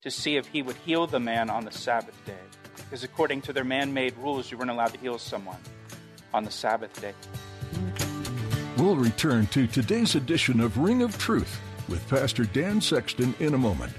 to 0.00 0.10
see 0.10 0.36
if 0.36 0.46
he 0.46 0.62
would 0.62 0.76
heal 0.86 1.06
the 1.06 1.20
man 1.20 1.50
on 1.50 1.66
the 1.66 1.70
Sabbath 1.70 2.18
day. 2.24 2.32
Because 2.76 3.04
according 3.04 3.42
to 3.42 3.52
their 3.52 3.62
man 3.62 3.92
made 3.92 4.16
rules, 4.16 4.50
you 4.50 4.56
weren't 4.56 4.70
allowed 4.70 4.94
to 4.94 5.00
heal 5.00 5.18
someone 5.18 5.60
on 6.32 6.44
the 6.44 6.50
Sabbath 6.50 6.98
day. 6.98 7.12
We'll 8.78 8.96
return 8.96 9.48
to 9.48 9.66
today's 9.66 10.14
edition 10.14 10.60
of 10.60 10.78
Ring 10.78 11.02
of 11.02 11.18
Truth 11.18 11.60
with 11.88 12.08
Pastor 12.08 12.44
Dan 12.44 12.80
Sexton 12.80 13.34
in 13.40 13.54
a 13.54 13.58
moment. 13.58 13.92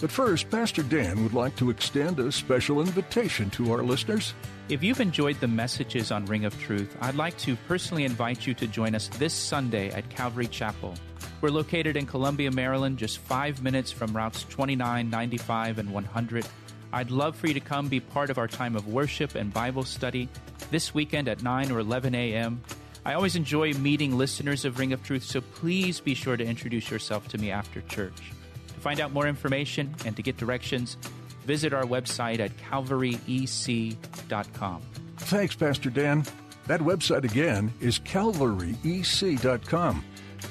But 0.00 0.10
first, 0.10 0.50
Pastor 0.50 0.82
Dan 0.82 1.22
would 1.22 1.32
like 1.32 1.54
to 1.56 1.70
extend 1.70 2.18
a 2.18 2.32
special 2.32 2.80
invitation 2.80 3.50
to 3.50 3.72
our 3.72 3.82
listeners. 3.82 4.34
If 4.68 4.82
you've 4.82 5.00
enjoyed 5.00 5.38
the 5.38 5.46
messages 5.46 6.10
on 6.10 6.26
Ring 6.26 6.44
of 6.44 6.58
Truth, 6.60 6.96
I'd 7.00 7.14
like 7.14 7.38
to 7.38 7.54
personally 7.68 8.04
invite 8.04 8.46
you 8.46 8.52
to 8.54 8.66
join 8.66 8.94
us 8.94 9.06
this 9.08 9.32
Sunday 9.32 9.90
at 9.90 10.08
Calvary 10.10 10.48
Chapel. 10.48 10.94
We're 11.40 11.50
located 11.50 11.96
in 11.96 12.06
Columbia, 12.06 12.50
Maryland, 12.50 12.98
just 12.98 13.18
five 13.18 13.62
minutes 13.62 13.92
from 13.92 14.16
routes 14.16 14.44
29, 14.44 15.08
95, 15.08 15.78
and 15.78 15.92
100. 15.92 16.46
I'd 16.92 17.10
love 17.10 17.36
for 17.36 17.46
you 17.46 17.54
to 17.54 17.60
come 17.60 17.88
be 17.88 18.00
part 18.00 18.28
of 18.28 18.38
our 18.38 18.48
time 18.48 18.76
of 18.76 18.88
worship 18.88 19.34
and 19.34 19.52
Bible 19.52 19.84
study 19.84 20.28
this 20.70 20.92
weekend 20.92 21.28
at 21.28 21.42
9 21.42 21.70
or 21.70 21.78
11 21.78 22.14
a.m. 22.14 22.60
I 23.04 23.14
always 23.14 23.34
enjoy 23.34 23.72
meeting 23.74 24.16
listeners 24.16 24.64
of 24.64 24.78
Ring 24.78 24.92
of 24.92 25.02
Truth, 25.02 25.24
so 25.24 25.40
please 25.40 25.98
be 25.98 26.14
sure 26.14 26.36
to 26.36 26.44
introduce 26.44 26.88
yourself 26.90 27.26
to 27.28 27.38
me 27.38 27.50
after 27.50 27.80
church. 27.82 28.32
To 28.68 28.74
find 28.74 29.00
out 29.00 29.12
more 29.12 29.26
information 29.26 29.94
and 30.06 30.14
to 30.16 30.22
get 30.22 30.36
directions, 30.36 30.96
visit 31.44 31.72
our 31.72 31.84
website 31.84 32.38
at 32.38 32.56
calvaryec.com. 32.58 34.82
Thanks, 35.16 35.56
Pastor 35.56 35.90
Dan. 35.90 36.24
That 36.68 36.80
website 36.80 37.24
again 37.24 37.72
is 37.80 37.98
calvaryec.com. 37.98 40.04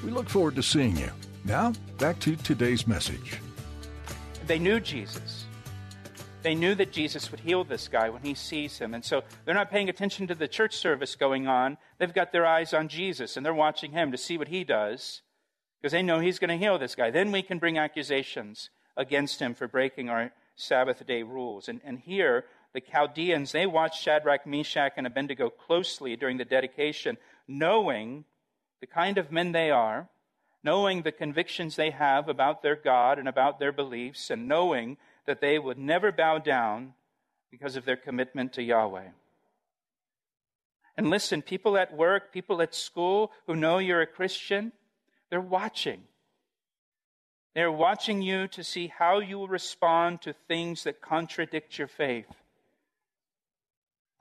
We 0.04 0.12
look 0.12 0.30
forward 0.30 0.56
to 0.56 0.64
seeing 0.64 0.98
you. 0.98 1.10
Now, 1.46 1.72
back 1.98 2.20
to 2.20 2.36
today's 2.36 2.86
message. 2.86 3.40
They 4.46 4.60
knew 4.60 4.82
Jesus. 4.82 5.46
They 6.42 6.56
knew 6.56 6.74
that 6.76 6.92
Jesus 6.92 7.30
would 7.30 7.42
heal 7.42 7.64
this 7.64 7.88
guy 7.88 8.10
when 8.10 8.24
he 8.24 8.34
sees 8.34 8.80
him. 8.80 8.94
And 8.94 9.06
so 9.06 9.24
they're 9.46 9.54
not 9.54 9.70
paying 9.70 9.90
attention 9.90 10.28
to 10.28 10.36
the 10.36 10.48
church 10.48 10.76
service 10.76 11.16
going 11.16 11.48
on. 11.48 11.78
They've 12.00 12.14
got 12.14 12.32
their 12.32 12.48
eyes 12.48 12.74
on 12.74 12.88
Jesus 12.88 13.38
and 13.38 13.46
they're 13.46 13.54
watching 13.54 13.92
him 13.92 14.12
to 14.12 14.18
see 14.18 14.38
what 14.38 14.48
he 14.48 14.64
does 14.64 15.22
because 15.80 15.92
they 15.92 16.02
know 16.02 16.20
he's 16.20 16.40
going 16.40 16.50
to 16.50 16.64
heal 16.64 16.80
this 16.80 16.96
guy. 16.96 17.12
Then 17.12 17.32
we 17.32 17.42
can 17.42 17.60
bring 17.60 17.78
accusations 17.78 18.70
against 18.98 19.40
him 19.40 19.54
for 19.54 19.68
breaking 19.68 20.10
our 20.10 20.32
Sabbath 20.56 21.06
day 21.06 21.24
rules. 21.24 21.68
And, 21.68 21.82
and 21.84 22.00
here, 22.00 22.46
the 22.74 22.82
Chaldeans, 22.82 23.52
they 23.52 23.66
watched 23.66 24.02
Shadrach, 24.02 24.46
Meshach, 24.46 24.94
and 24.98 25.08
Abednego 25.08 25.50
closely 25.50 26.16
during 26.16 26.38
the 26.38 26.46
dedication, 26.46 27.18
knowing 27.48 28.26
the 28.80 28.88
kind 28.88 29.18
of 29.18 29.32
men 29.32 29.52
they 29.52 29.72
are, 29.72 30.10
knowing 30.64 31.02
the 31.02 31.12
convictions 31.12 31.76
they 31.76 31.92
have 31.92 32.30
about 32.30 32.62
their 32.62 32.76
God 32.76 33.18
and 33.20 33.28
about 33.28 33.60
their 33.60 33.72
beliefs, 33.72 34.30
and 34.30 34.48
knowing 34.48 34.98
that 35.26 35.42
they 35.42 35.60
would 35.60 35.78
never 35.78 36.12
bow 36.12 36.38
down 36.40 36.94
because 37.52 37.76
of 37.76 37.86
their 37.86 37.98
commitment 37.98 38.54
to 38.54 38.64
Yahweh. 38.64 39.10
And 40.98 41.10
listen, 41.10 41.42
people 41.42 41.78
at 41.78 41.96
work, 41.96 42.34
people 42.34 42.62
at 42.62 42.76
school 42.76 43.32
who 43.48 43.56
know 43.56 43.78
you're 43.78 44.02
a 44.02 44.08
Christian, 44.08 44.72
they're 45.30 45.42
watching. 45.42 46.04
They're 47.54 47.72
watching 47.72 48.22
you 48.22 48.48
to 48.50 48.64
see 48.64 48.88
how 48.88 49.20
you 49.20 49.38
will 49.38 49.48
respond 49.48 50.22
to 50.22 50.34
things 50.34 50.84
that 50.84 51.02
contradict 51.02 51.78
your 51.78 51.88
faith. 51.88 52.28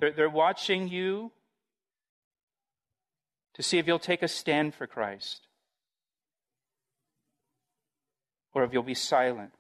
They're, 0.01 0.13
they're 0.13 0.31
watching 0.31 0.89
you 0.89 1.33
to 3.55 3.63
see 3.63 3.79
if 3.79 3.87
you'll 3.87 3.99
take 3.99 4.23
a 4.23 4.29
stand 4.29 4.75
for 4.75 4.87
Christ 4.87 5.47
or 8.55 8.65
if 8.65 8.73
you'll 8.73 8.83
be 8.83 8.95
silent 8.95 9.60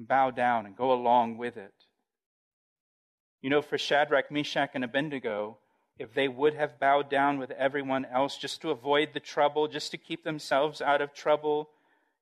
and 0.00 0.08
bow 0.08 0.30
down 0.30 0.64
and 0.64 0.74
go 0.74 0.92
along 0.94 1.36
with 1.36 1.58
it. 1.58 1.74
You 3.42 3.50
know, 3.50 3.60
for 3.60 3.76
Shadrach, 3.76 4.30
Meshach, 4.30 4.70
and 4.72 4.82
Abednego, 4.82 5.58
if 5.98 6.14
they 6.14 6.26
would 6.26 6.54
have 6.54 6.80
bowed 6.80 7.10
down 7.10 7.38
with 7.38 7.50
everyone 7.50 8.06
else 8.06 8.38
just 8.38 8.62
to 8.62 8.70
avoid 8.70 9.10
the 9.12 9.20
trouble, 9.20 9.68
just 9.68 9.90
to 9.90 9.98
keep 9.98 10.24
themselves 10.24 10.80
out 10.80 11.02
of 11.02 11.12
trouble, 11.12 11.68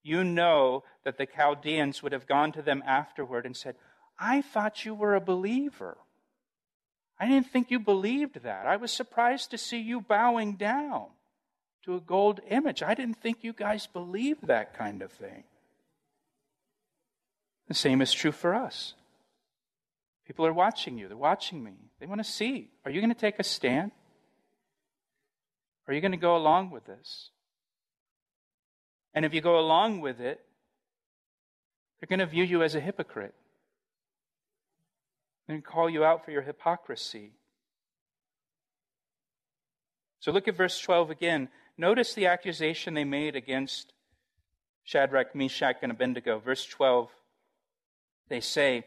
you 0.03 0.25
know 0.25 0.83
that 1.05 1.19
the 1.19 1.27
Chaldeans 1.27 2.03
would 2.03 2.11
have 2.11 2.27
gone 2.27 2.51
to 2.51 2.63
them 2.63 2.83
afterward 2.85 3.47
and 3.47 3.57
said, 3.57 3.77
I 4.19 4.43
thought 4.43 4.85
you 4.85 4.93
were 4.93 5.15
a 5.15 5.21
believer. 5.21 5.99
I 7.21 7.29
didn't 7.29 7.47
think 7.47 7.71
you 7.71 7.79
believed 7.79 8.43
that. 8.43 8.67
I 8.67 8.75
was 8.75 8.91
surprised 8.91 9.53
to 9.53 9.59
see 9.59 9.79
you 9.79 10.01
bowing 10.01 10.55
down 10.55 11.07
to 11.85 11.95
a 11.95 12.01
gold 12.01 12.41
image. 12.51 12.83
I 12.83 12.95
didn't 12.95 13.23
think 13.23 13.39
you 13.43 13.53
guys 13.53 13.87
believed 13.87 14.49
that 14.49 14.77
kind 14.77 15.01
of 15.01 15.13
thing. 15.13 15.45
The 17.69 17.75
same 17.75 18.01
is 18.01 18.13
true 18.13 18.33
for 18.33 18.55
us. 18.55 18.95
People 20.27 20.47
are 20.47 20.53
watching 20.53 20.99
you, 20.99 21.09
they're 21.09 21.17
watching 21.17 21.63
me. 21.63 21.73
They 22.01 22.07
want 22.07 22.21
to 22.21 22.31
see 22.31 22.71
are 22.85 22.91
you 22.91 23.01
going 23.01 23.15
to 23.15 23.21
take 23.21 23.39
a 23.39 23.45
stand? 23.45 23.93
Are 25.87 25.95
you 25.95 26.01
going 26.01 26.13
to 26.13 26.19
go 26.19 26.37
along 26.37 26.71
with 26.71 26.85
this? 26.85 27.31
And 29.15 29.25
if 29.25 29.33
you 29.33 29.41
go 29.41 29.59
along 29.59 30.01
with 30.01 30.21
it, 30.21 30.41
they're 31.99 32.09
going 32.09 32.21
to 32.21 32.27
view 32.27 32.45
you 32.45 32.63
as 32.63 32.75
a 32.75 32.81
hypocrite. 32.81 33.35
and 35.49 35.65
call 35.65 35.89
you 35.89 36.05
out 36.05 36.27
for 36.27 36.31
your 36.31 36.43
hypocrisy. 36.43 37.33
So 40.21 40.31
look 40.31 40.47
at 40.47 40.57
verse 40.57 40.79
12 40.79 41.11
again. 41.11 41.49
Notice 41.79 42.13
the 42.13 42.27
accusation 42.27 42.93
they 42.93 43.05
made 43.05 43.35
against 43.35 43.93
Shadrach, 44.85 45.35
Meshach, 45.35 45.77
and 45.83 45.91
Abednego. 45.91 46.39
Verse 46.39 46.67
12, 46.67 47.09
they 48.29 48.41
say, 48.41 48.85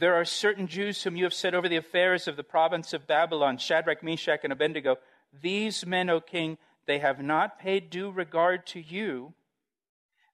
There 0.00 0.14
are 0.14 0.24
certain 0.24 0.66
Jews 0.66 1.02
whom 1.02 1.16
you 1.16 1.24
have 1.24 1.34
set 1.34 1.54
over 1.54 1.68
the 1.68 1.76
affairs 1.76 2.28
of 2.28 2.36
the 2.36 2.44
province 2.44 2.92
of 2.92 3.06
Babylon, 3.06 3.58
Shadrach, 3.58 4.02
Meshach, 4.02 4.40
and 4.44 4.52
Abednego. 4.52 4.96
These 5.42 5.86
men, 5.86 6.08
O 6.10 6.20
king, 6.20 6.58
they 6.86 6.98
have 6.98 7.20
not 7.22 7.58
paid 7.58 7.90
due 7.90 8.10
regard 8.10 8.66
to 8.68 8.80
you. 8.80 9.34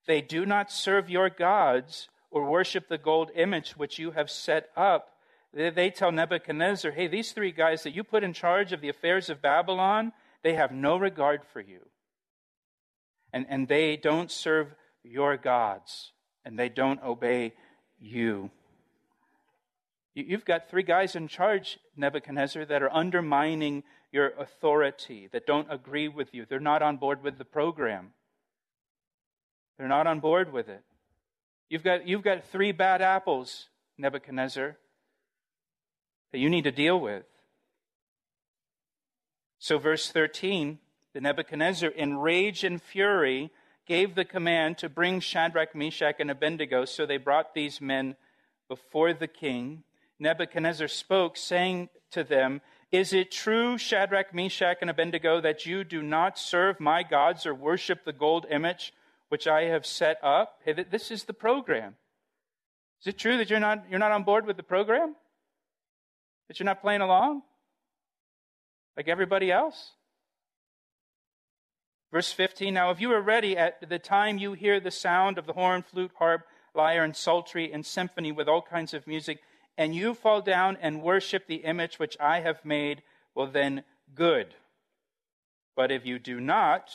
They 0.06 0.20
do 0.20 0.46
not 0.46 0.70
serve 0.70 1.10
your 1.10 1.30
gods 1.30 2.08
or 2.30 2.44
worship 2.48 2.88
the 2.88 2.98
gold 2.98 3.30
image 3.34 3.72
which 3.72 3.98
you 3.98 4.12
have 4.12 4.30
set 4.30 4.70
up. 4.76 5.10
They 5.52 5.90
tell 5.90 6.10
Nebuchadnezzar, 6.10 6.90
hey, 6.90 7.06
these 7.06 7.32
three 7.32 7.52
guys 7.52 7.84
that 7.84 7.94
you 7.94 8.02
put 8.02 8.24
in 8.24 8.32
charge 8.32 8.72
of 8.72 8.80
the 8.80 8.88
affairs 8.88 9.30
of 9.30 9.40
Babylon, 9.40 10.12
they 10.42 10.54
have 10.54 10.72
no 10.72 10.96
regard 10.96 11.42
for 11.52 11.60
you. 11.60 11.80
And, 13.32 13.46
and 13.48 13.68
they 13.68 13.96
don't 13.96 14.30
serve 14.30 14.74
your 15.04 15.36
gods, 15.36 16.12
and 16.44 16.58
they 16.58 16.68
don't 16.68 17.02
obey 17.02 17.54
you. 18.00 18.50
You've 20.14 20.44
got 20.44 20.70
three 20.70 20.84
guys 20.84 21.16
in 21.16 21.26
charge, 21.26 21.78
Nebuchadnezzar, 21.96 22.64
that 22.66 22.82
are 22.82 22.92
undermining 22.94 23.82
your 24.12 24.28
authority, 24.38 25.28
that 25.32 25.46
don't 25.46 25.66
agree 25.70 26.06
with 26.06 26.32
you. 26.32 26.46
They're 26.48 26.60
not 26.60 26.82
on 26.82 26.98
board 26.98 27.22
with 27.22 27.36
the 27.36 27.44
program. 27.44 28.12
They're 29.76 29.88
not 29.88 30.06
on 30.06 30.20
board 30.20 30.52
with 30.52 30.68
it. 30.68 30.82
You've 31.68 31.82
got, 31.82 32.06
you've 32.06 32.22
got 32.22 32.44
three 32.44 32.70
bad 32.70 33.02
apples, 33.02 33.68
Nebuchadnezzar, 33.98 34.76
that 36.30 36.38
you 36.38 36.48
need 36.48 36.64
to 36.64 36.70
deal 36.70 37.00
with. 37.00 37.24
So, 39.58 39.78
verse 39.78 40.10
13 40.10 40.78
the 41.14 41.20
Nebuchadnezzar, 41.20 41.90
in 41.90 42.18
rage 42.18 42.64
and 42.64 42.82
fury, 42.82 43.52
gave 43.86 44.14
the 44.14 44.24
command 44.24 44.78
to 44.78 44.88
bring 44.88 45.20
Shadrach, 45.20 45.74
Meshach, 45.74 46.16
and 46.18 46.30
Abednego. 46.30 46.84
So 46.84 47.06
they 47.06 47.16
brought 47.16 47.54
these 47.54 47.80
men 47.80 48.16
before 48.68 49.12
the 49.12 49.28
king. 49.28 49.84
Nebuchadnezzar 50.18 50.88
spoke, 50.88 51.36
saying 51.36 51.88
to 52.12 52.24
them, 52.24 52.60
Is 52.90 53.12
it 53.12 53.30
true, 53.30 53.76
Shadrach, 53.76 54.34
Meshach, 54.34 54.78
and 54.80 54.90
Abednego, 54.90 55.40
that 55.40 55.66
you 55.66 55.84
do 55.84 56.02
not 56.02 56.38
serve 56.38 56.80
my 56.80 57.02
gods 57.02 57.46
or 57.46 57.54
worship 57.54 58.04
the 58.04 58.12
gold 58.12 58.46
image 58.50 58.92
which 59.28 59.46
I 59.46 59.62
have 59.64 59.84
set 59.84 60.18
up? 60.22 60.60
Hey, 60.64 60.72
this 60.72 61.10
is 61.10 61.24
the 61.24 61.34
program. 61.34 61.96
Is 63.00 63.08
it 63.08 63.18
true 63.18 63.36
that 63.38 63.50
you're 63.50 63.60
not, 63.60 63.84
you're 63.90 63.98
not 63.98 64.12
on 64.12 64.22
board 64.22 64.46
with 64.46 64.56
the 64.56 64.62
program? 64.62 65.14
That 66.48 66.58
you're 66.58 66.64
not 66.64 66.80
playing 66.80 67.00
along? 67.00 67.42
Like 68.96 69.08
everybody 69.08 69.50
else? 69.50 69.92
Verse 72.14 72.30
15 72.30 72.73
Now, 72.73 72.92
if 72.92 73.00
you 73.00 73.11
are 73.11 73.21
ready 73.21 73.56
at 73.56 73.88
the 73.88 73.99
time 73.99 74.38
you 74.38 74.52
hear 74.52 74.78
the 74.78 74.92
sound 74.92 75.37
of 75.37 75.47
the 75.47 75.52
horn, 75.54 75.83
flute, 75.83 76.12
harp, 76.21 76.47
lyre, 76.73 77.02
and 77.02 77.16
psaltery, 77.16 77.73
and 77.73 77.85
symphony 77.85 78.30
with 78.30 78.47
all 78.47 78.62
kinds 78.62 78.94
of 78.94 79.09
music, 79.09 79.40
and 79.76 79.97
you 79.97 80.14
fall 80.14 80.40
down 80.40 80.78
and 80.80 81.02
worship 81.02 81.49
the 81.49 81.64
image 81.64 81.99
which 81.99 82.16
I 82.21 82.38
have 82.38 82.64
made, 82.64 83.02
well, 83.35 83.49
then 83.49 83.83
good. 84.14 84.54
But 85.75 85.90
if 85.90 86.06
you 86.06 86.21
do 86.21 86.38
not 86.38 86.88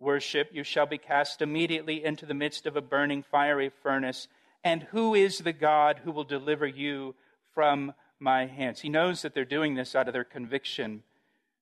worship, 0.00 0.48
you 0.54 0.64
shall 0.64 0.86
be 0.86 0.96
cast 0.96 1.42
immediately 1.42 2.02
into 2.02 2.24
the 2.24 2.32
midst 2.32 2.64
of 2.64 2.76
a 2.76 2.80
burning 2.80 3.22
fiery 3.22 3.70
furnace. 3.82 4.26
And 4.64 4.84
who 4.84 5.14
is 5.14 5.40
the 5.40 5.52
God 5.52 6.00
who 6.04 6.12
will 6.12 6.24
deliver 6.24 6.66
you 6.66 7.14
from 7.52 7.92
my 8.18 8.46
hands? 8.46 8.80
He 8.80 8.88
knows 8.88 9.20
that 9.20 9.34
they're 9.34 9.44
doing 9.44 9.74
this 9.74 9.94
out 9.94 10.08
of 10.08 10.14
their 10.14 10.24
conviction 10.24 11.02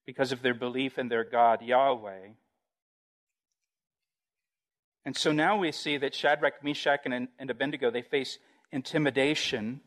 because 0.07 0.33
of 0.33 0.41
their 0.41 0.55
belief 0.55 0.99
in 0.99 1.09
their 1.09 1.25
God, 1.25 1.61
Yahweh. 1.63 2.29
And 5.05 5.17
so 5.17 5.33
now 5.33 5.59
we 5.59 5.73
see 5.73 5.99
that 5.99 6.15
Shadrach, 6.15 6.65
Meshach, 6.65 7.01
and, 7.05 7.29
and 7.39 7.51
Abednego, 7.51 7.91
they 7.91 8.03
face 8.03 8.39
intimidation 8.73 9.81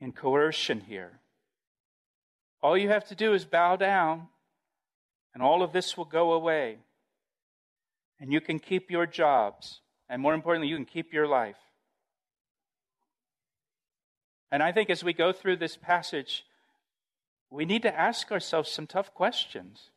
and 0.00 0.14
coercion 0.14 0.80
here. 0.80 1.20
All 2.62 2.76
you 2.76 2.88
have 2.88 3.04
to 3.06 3.14
do 3.14 3.34
is 3.34 3.44
bow 3.44 3.76
down, 3.76 4.28
and 5.32 5.42
all 5.42 5.62
of 5.62 5.72
this 5.72 5.96
will 5.96 6.04
go 6.04 6.32
away. 6.32 6.78
And 8.18 8.32
you 8.32 8.40
can 8.40 8.58
keep 8.58 8.90
your 8.90 9.06
jobs, 9.06 9.80
and 10.08 10.22
more 10.22 10.34
importantly, 10.34 10.68
you 10.68 10.76
can 10.76 10.84
keep 10.84 11.12
your 11.12 11.26
life. 11.26 11.58
And 14.50 14.62
I 14.62 14.72
think 14.72 14.90
as 14.90 15.04
we 15.04 15.12
go 15.12 15.32
through 15.32 15.56
this 15.56 15.76
passage, 15.76 16.44
we 17.50 17.64
need 17.64 17.82
to 17.82 17.98
ask 17.98 18.30
ourselves 18.32 18.70
some 18.70 18.86
tough 18.86 19.14
questions. 19.14 19.90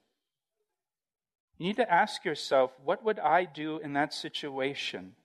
You 1.57 1.67
need 1.67 1.75
to 1.77 1.91
ask 1.91 2.23
yourself, 2.23 2.71
what 2.83 3.03
would 3.03 3.19
I 3.19 3.45
do 3.45 3.79
in 3.79 3.93
that 3.93 4.13
situation? 4.13 5.15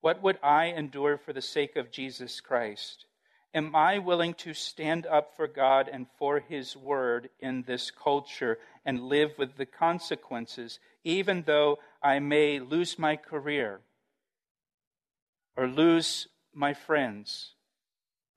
What 0.00 0.22
would 0.22 0.38
I 0.42 0.66
endure 0.66 1.18
for 1.18 1.32
the 1.32 1.42
sake 1.42 1.76
of 1.76 1.90
Jesus 1.90 2.40
Christ? 2.40 3.06
Am 3.54 3.76
I 3.76 3.98
willing 3.98 4.32
to 4.34 4.54
stand 4.54 5.06
up 5.06 5.36
for 5.36 5.46
God 5.46 5.90
and 5.92 6.06
for 6.18 6.40
His 6.40 6.74
Word 6.74 7.28
in 7.38 7.64
this 7.66 7.90
culture 7.90 8.58
and 8.84 9.02
live 9.02 9.32
with 9.36 9.56
the 9.56 9.66
consequences, 9.66 10.80
even 11.04 11.42
though 11.46 11.78
I 12.02 12.18
may 12.18 12.58
lose 12.58 12.98
my 12.98 13.16
career 13.16 13.80
or 15.54 15.68
lose 15.68 16.28
my 16.54 16.72
friends 16.72 17.52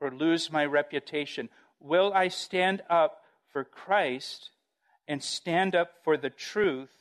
or 0.01 0.11
lose 0.11 0.51
my 0.51 0.65
reputation 0.65 1.49
Will 1.79 2.11
I 2.13 2.29
stand 2.29 2.81
up 2.89 3.21
for 3.51 3.63
Christ 3.63 4.49
and 5.07 5.21
stand 5.21 5.75
up 5.75 5.91
for 6.03 6.17
the 6.17 6.29
truth, 6.29 6.91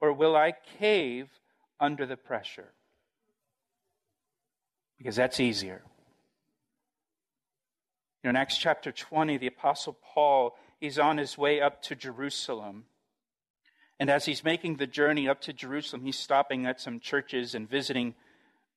or 0.00 0.12
will 0.12 0.36
I 0.36 0.54
cave 0.78 1.28
under 1.80 2.06
the 2.06 2.16
pressure? 2.16 2.72
Because 4.98 5.16
that's 5.16 5.40
easier. 5.40 5.82
You 8.22 8.28
know, 8.28 8.30
in 8.30 8.36
Acts 8.36 8.58
chapter 8.58 8.90
20, 8.90 9.38
the 9.38 9.46
Apostle 9.46 9.96
Paul, 10.02 10.56
he's 10.80 10.98
on 10.98 11.18
his 11.18 11.38
way 11.38 11.60
up 11.60 11.80
to 11.82 11.94
Jerusalem. 11.94 12.84
And 14.00 14.10
as 14.10 14.26
he's 14.26 14.44
making 14.44 14.76
the 14.76 14.86
journey 14.86 15.28
up 15.28 15.40
to 15.42 15.52
Jerusalem, 15.52 16.02
he's 16.04 16.18
stopping 16.18 16.66
at 16.66 16.80
some 16.80 17.00
churches 17.00 17.54
and 17.54 17.68
visiting 17.68 18.14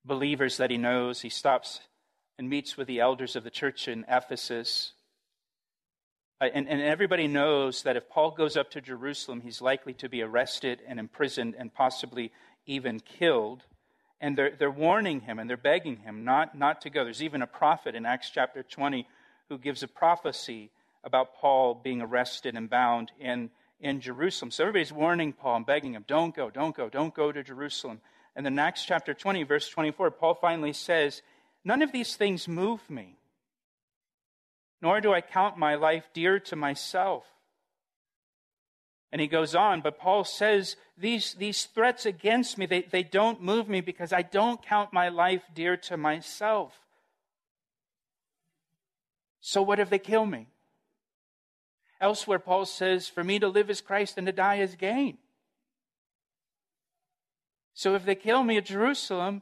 believers 0.06 0.58
that 0.58 0.72
he 0.72 0.78
knows. 0.78 1.22
He 1.22 1.30
stops 1.30 1.82
and 2.38 2.50
meets 2.50 2.78
with 2.78 2.88
the 2.88 3.00
elders 3.00 3.36
of 3.36 3.44
the 3.44 3.52
church 3.52 3.88
in 3.88 4.06
Ephesus. 4.08 4.94
Uh, 6.42 6.50
and, 6.56 6.68
and 6.68 6.82
everybody 6.82 7.28
knows 7.28 7.84
that 7.84 7.96
if 7.96 8.10
Paul 8.10 8.32
goes 8.32 8.58
up 8.58 8.72
to 8.72 8.82
Jerusalem, 8.82 9.42
he's 9.42 9.62
likely 9.62 9.94
to 9.96 10.10
be 10.10 10.24
arrested 10.24 10.82
and 10.88 11.00
imprisoned 11.00 11.54
and 11.58 11.72
possibly 11.72 12.32
even 12.66 13.00
killed. 13.00 13.64
And 14.20 14.36
they're, 14.36 14.52
they're 14.58 14.72
warning 14.72 15.22
him 15.22 15.38
and 15.38 15.48
they're 15.48 15.56
begging 15.56 15.98
him 15.98 16.24
not, 16.24 16.58
not 16.58 16.82
to 16.82 16.90
go. 16.90 17.04
There's 17.04 17.22
even 17.22 17.44
a 17.44 17.48
prophet 17.48 17.94
in 17.94 18.08
Acts 18.08 18.32
chapter 18.32 18.64
20 18.64 19.08
who 19.50 19.60
gives 19.60 19.84
a 19.84 19.88
prophecy 19.88 20.72
about 21.04 21.36
Paul 21.36 21.76
being 21.76 22.02
arrested 22.02 22.56
and 22.56 22.68
bound 22.68 23.12
in, 23.20 23.52
in 23.80 24.02
Jerusalem. 24.02 24.50
So 24.50 24.64
everybody's 24.64 24.94
warning 24.94 25.34
Paul 25.34 25.58
and 25.58 25.66
begging 25.66 25.94
him, 25.94 26.06
don't 26.08 26.36
go, 26.36 26.50
don't 26.50 26.76
go, 26.76 26.90
don't 26.90 27.14
go 27.14 27.32
to 27.32 27.44
Jerusalem. 27.44 28.02
And 28.36 28.44
then 28.44 28.58
Acts 28.58 28.84
chapter 28.84 29.14
20, 29.14 29.44
verse 29.44 29.70
24, 29.70 30.10
Paul 30.12 30.34
finally 30.36 30.74
says, 30.74 31.22
None 31.64 31.84
of 31.84 31.92
these 31.92 32.16
things 32.16 32.48
move 32.48 32.88
me 32.90 33.18
nor 34.82 35.00
do 35.02 35.14
I 35.14 35.22
count 35.22 35.58
my 35.58 35.76
life 35.76 36.10
dear 36.14 36.40
to 36.40 36.56
myself. 36.56 37.26
And 39.12 39.20
he 39.20 39.28
goes 39.28 39.54
on, 39.56 39.82
but 39.82 40.00
Paul 40.00 40.24
says 40.24 40.78
these, 40.98 41.34
these 41.34 41.66
threats 41.66 42.06
against 42.06 42.58
me, 42.58 42.66
they, 42.66 42.84
they 42.84 43.04
don't 43.04 43.42
move 43.42 43.68
me 43.68 43.82
because 43.82 44.14
I 44.14 44.22
don't 44.22 44.66
count 44.66 44.94
my 44.94 45.10
life 45.10 45.44
dear 45.54 45.76
to 45.78 45.98
myself. 45.98 46.74
So 49.42 49.62
what 49.62 49.80
if 49.80 49.90
they 49.90 50.00
kill 50.00 50.26
me? 50.26 50.48
Elsewhere, 52.00 52.40
Paul 52.40 52.66
says, 52.66 53.08
For 53.08 53.24
me 53.24 53.38
to 53.40 53.48
live 53.48 53.70
is 53.70 53.82
Christ 53.82 54.18
and 54.18 54.26
to 54.28 54.34
die 54.34 54.56
is 54.56 54.76
gain. 54.76 55.18
So 57.74 57.96
if 57.96 58.06
they 58.06 58.16
kill 58.16 58.44
me 58.44 58.58
at 58.58 58.66
Jerusalem, 58.66 59.42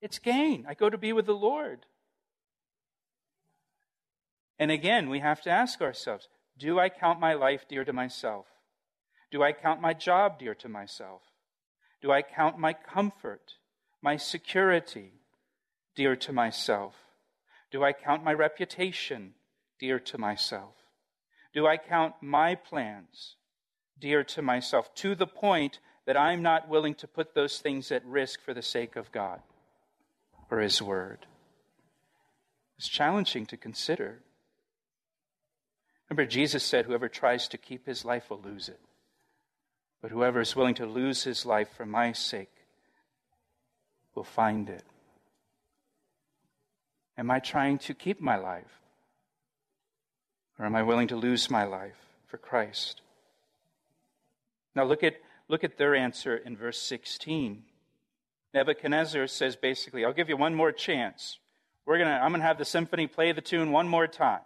it's 0.00 0.18
gain. 0.18 0.64
I 0.68 0.74
go 0.74 0.88
to 0.88 0.98
be 0.98 1.12
with 1.12 1.26
the 1.26 1.34
Lord. 1.34 1.86
And 4.62 4.70
again, 4.70 5.10
we 5.10 5.18
have 5.18 5.42
to 5.42 5.50
ask 5.50 5.82
ourselves 5.82 6.28
do 6.56 6.78
I 6.78 6.88
count 6.88 7.18
my 7.18 7.32
life 7.34 7.64
dear 7.68 7.84
to 7.84 7.92
myself? 7.92 8.46
Do 9.32 9.42
I 9.42 9.50
count 9.50 9.80
my 9.80 9.92
job 9.92 10.38
dear 10.38 10.54
to 10.54 10.68
myself? 10.68 11.22
Do 12.00 12.12
I 12.12 12.22
count 12.22 12.60
my 12.60 12.72
comfort, 12.72 13.54
my 14.00 14.16
security 14.16 15.14
dear 15.96 16.14
to 16.14 16.32
myself? 16.32 16.94
Do 17.72 17.82
I 17.82 17.92
count 17.92 18.22
my 18.22 18.32
reputation 18.32 19.34
dear 19.80 19.98
to 19.98 20.16
myself? 20.16 20.76
Do 21.52 21.66
I 21.66 21.76
count 21.76 22.14
my 22.20 22.54
plans 22.54 23.34
dear 23.98 24.22
to 24.22 24.42
myself 24.42 24.94
to 24.94 25.16
the 25.16 25.26
point 25.26 25.80
that 26.06 26.16
I'm 26.16 26.40
not 26.40 26.68
willing 26.68 26.94
to 26.96 27.08
put 27.08 27.34
those 27.34 27.58
things 27.58 27.90
at 27.90 28.06
risk 28.06 28.40
for 28.40 28.54
the 28.54 28.62
sake 28.62 28.94
of 28.94 29.10
God 29.10 29.40
or 30.52 30.60
His 30.60 30.80
Word? 30.80 31.26
It's 32.78 32.88
challenging 32.88 33.44
to 33.46 33.56
consider. 33.56 34.20
Remember, 36.12 36.30
Jesus 36.30 36.62
said, 36.62 36.84
Whoever 36.84 37.08
tries 37.08 37.48
to 37.48 37.56
keep 37.56 37.86
his 37.86 38.04
life 38.04 38.28
will 38.28 38.42
lose 38.44 38.68
it. 38.68 38.78
But 40.02 40.10
whoever 40.10 40.42
is 40.42 40.54
willing 40.54 40.74
to 40.74 40.84
lose 40.84 41.24
his 41.24 41.46
life 41.46 41.70
for 41.74 41.86
my 41.86 42.12
sake 42.12 42.52
will 44.14 44.22
find 44.22 44.68
it. 44.68 44.84
Am 47.16 47.30
I 47.30 47.38
trying 47.38 47.78
to 47.78 47.94
keep 47.94 48.20
my 48.20 48.36
life? 48.36 48.82
Or 50.58 50.66
am 50.66 50.76
I 50.76 50.82
willing 50.82 51.08
to 51.08 51.16
lose 51.16 51.48
my 51.48 51.64
life 51.64 51.96
for 52.26 52.36
Christ? 52.36 53.00
Now 54.74 54.84
look 54.84 55.02
at, 55.02 55.14
look 55.48 55.64
at 55.64 55.78
their 55.78 55.94
answer 55.94 56.36
in 56.36 56.58
verse 56.58 56.78
16. 56.78 57.62
Nebuchadnezzar 58.52 59.28
says 59.28 59.56
basically, 59.56 60.04
I'll 60.04 60.12
give 60.12 60.28
you 60.28 60.36
one 60.36 60.54
more 60.54 60.72
chance. 60.72 61.38
We're 61.86 61.96
gonna, 61.96 62.20
I'm 62.22 62.32
going 62.32 62.42
to 62.42 62.46
have 62.46 62.58
the 62.58 62.66
symphony 62.66 63.06
play 63.06 63.32
the 63.32 63.40
tune 63.40 63.72
one 63.72 63.88
more 63.88 64.06
time. 64.06 64.42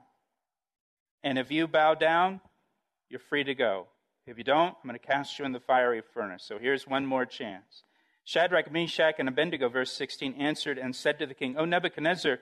And 1.22 1.38
if 1.38 1.50
you 1.50 1.66
bow 1.66 1.94
down, 1.94 2.40
you're 3.08 3.20
free 3.20 3.44
to 3.44 3.54
go. 3.54 3.86
If 4.26 4.38
you 4.38 4.44
don't, 4.44 4.74
I'm 4.82 4.88
going 4.88 4.98
to 4.98 5.06
cast 5.06 5.38
you 5.38 5.44
in 5.44 5.52
the 5.52 5.60
fiery 5.60 6.02
furnace. 6.12 6.44
So 6.44 6.58
here's 6.58 6.86
one 6.86 7.06
more 7.06 7.24
chance. 7.24 7.84
Shadrach, 8.24 8.72
Meshach, 8.72 9.16
and 9.18 9.28
Abednego, 9.28 9.68
verse 9.68 9.92
16, 9.92 10.34
answered 10.34 10.78
and 10.78 10.96
said 10.96 11.18
to 11.20 11.26
the 11.26 11.34
king, 11.34 11.56
O 11.56 11.64
Nebuchadnezzar, 11.64 12.40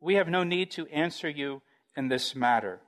we 0.00 0.14
have 0.14 0.28
no 0.28 0.44
need 0.44 0.70
to 0.72 0.86
answer 0.88 1.28
you 1.28 1.62
in 1.96 2.08
this 2.08 2.34
matter. 2.34 2.80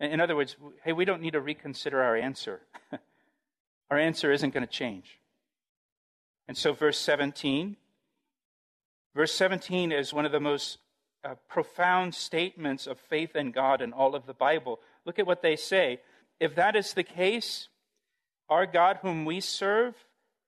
In 0.00 0.20
other 0.20 0.34
words, 0.34 0.56
hey, 0.84 0.92
we 0.92 1.04
don't 1.04 1.22
need 1.22 1.32
to 1.32 1.40
reconsider 1.40 2.02
our 2.02 2.16
answer. 2.16 2.60
our 3.90 3.98
answer 3.98 4.32
isn't 4.32 4.54
going 4.54 4.66
to 4.66 4.72
change. 4.72 5.18
And 6.48 6.56
so, 6.56 6.72
verse 6.72 6.98
17, 6.98 7.76
verse 9.14 9.32
17 9.32 9.92
is 9.92 10.12
one 10.12 10.24
of 10.24 10.32
the 10.32 10.40
most 10.40 10.78
uh, 11.28 11.34
profound 11.48 12.14
statements 12.14 12.86
of 12.86 12.98
faith 12.98 13.36
in 13.36 13.50
God 13.50 13.82
in 13.82 13.92
all 13.92 14.14
of 14.14 14.24
the 14.24 14.32
Bible. 14.32 14.80
Look 15.04 15.18
at 15.18 15.26
what 15.26 15.42
they 15.42 15.56
say. 15.56 16.00
If 16.40 16.54
that 16.54 16.74
is 16.74 16.94
the 16.94 17.02
case, 17.02 17.68
our 18.48 18.64
God, 18.64 19.00
whom 19.02 19.26
we 19.26 19.40
serve, 19.40 19.94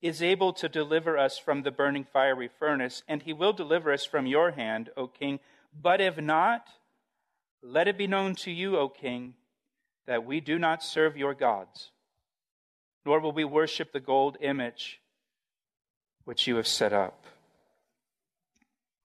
is 0.01 0.23
able 0.23 0.55
to 0.55 0.69
deliver 0.69 1.19
us 1.19 1.37
from 1.37 1.63
the 1.63 1.71
burning 1.71 2.07
fiery 2.11 2.49
furnace, 2.59 3.03
and 3.07 3.23
he 3.23 3.35
will 3.35 3.53
deliver 3.53 3.93
us 3.93 4.07
from 4.07 4.27
your 4.27 4.53
hand, 4.53 4.89
O 4.97 5.07
king. 5.07 5.41
But 5.79 6.01
if 6.01 6.17
not, 6.17 6.67
let 7.63 7.87
it 7.87 7.99
be 7.99 8.07
known 8.07 8.35
to 8.37 8.51
you, 8.51 8.79
O 8.79 8.89
king, 8.89 9.35
that 10.07 10.25
we 10.25 10.41
do 10.41 10.59
not 10.59 10.83
serve 10.83 11.15
your 11.15 11.35
gods, 11.35 11.91
nor 13.05 13.21
will 13.21 13.33
we 13.33 13.45
worship 13.45 13.93
the 13.93 14.01
gold 14.01 14.39
image 14.41 15.01
which 16.25 16.47
you 16.47 16.57
have 16.57 16.67
set 16.67 16.95
up. 16.95 17.27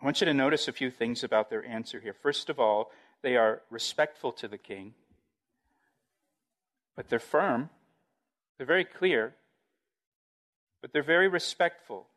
I 0.01 0.05
want 0.05 0.21
you 0.21 0.25
to 0.25 0.33
notice 0.33 0.67
a 0.67 0.73
few 0.73 0.91
things 0.91 1.23
about 1.23 1.49
their 1.49 1.65
answer 1.65 1.99
here. 1.99 2.13
First 2.13 2.49
of 2.49 2.59
all, 2.59 2.91
they 3.21 3.37
are 3.37 3.61
respectful 3.69 4.31
to 4.33 4.47
the 4.47 4.57
king, 4.57 4.93
but 6.95 7.09
they're 7.09 7.19
firm. 7.19 7.69
They're 8.57 8.67
very 8.67 8.85
clear, 8.85 9.33
but 10.81 10.93
they're 10.93 11.03
very 11.03 11.27
respectful. 11.27 12.07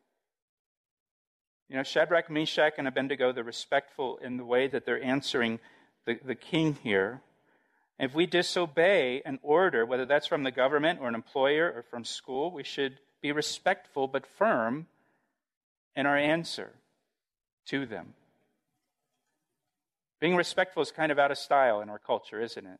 You 1.69 1.77
know, 1.77 1.83
Shadrach, 1.83 2.29
Meshach, 2.29 2.73
and 2.77 2.87
Abednego, 2.87 3.31
they're 3.31 3.43
respectful 3.43 4.17
in 4.17 4.37
the 4.37 4.45
way 4.45 4.67
that 4.67 4.85
they're 4.85 5.03
answering 5.03 5.59
the, 6.05 6.19
the 6.23 6.35
king 6.35 6.77
here. 6.83 7.21
If 7.99 8.15
we 8.15 8.25
disobey 8.25 9.21
an 9.25 9.39
order, 9.43 9.85
whether 9.85 10.05
that's 10.05 10.27
from 10.27 10.43
the 10.43 10.51
government 10.51 10.99
or 11.01 11.07
an 11.07 11.15
employer 11.15 11.71
or 11.75 11.83
from 11.83 12.05
school, 12.05 12.51
we 12.51 12.63
should 12.63 12.99
be 13.21 13.31
respectful 13.31 14.07
but 14.07 14.25
firm 14.25 14.87
in 15.95 16.05
our 16.05 16.17
answer 16.17 16.71
to 17.69 17.85
them. 17.85 18.13
Being 20.19 20.35
respectful 20.35 20.83
is 20.83 20.91
kind 20.91 21.11
of 21.11 21.19
out 21.19 21.31
of 21.31 21.37
style 21.37 21.81
in 21.81 21.89
our 21.89 21.99
culture, 21.99 22.41
isn't 22.41 22.65
it? 22.65 22.79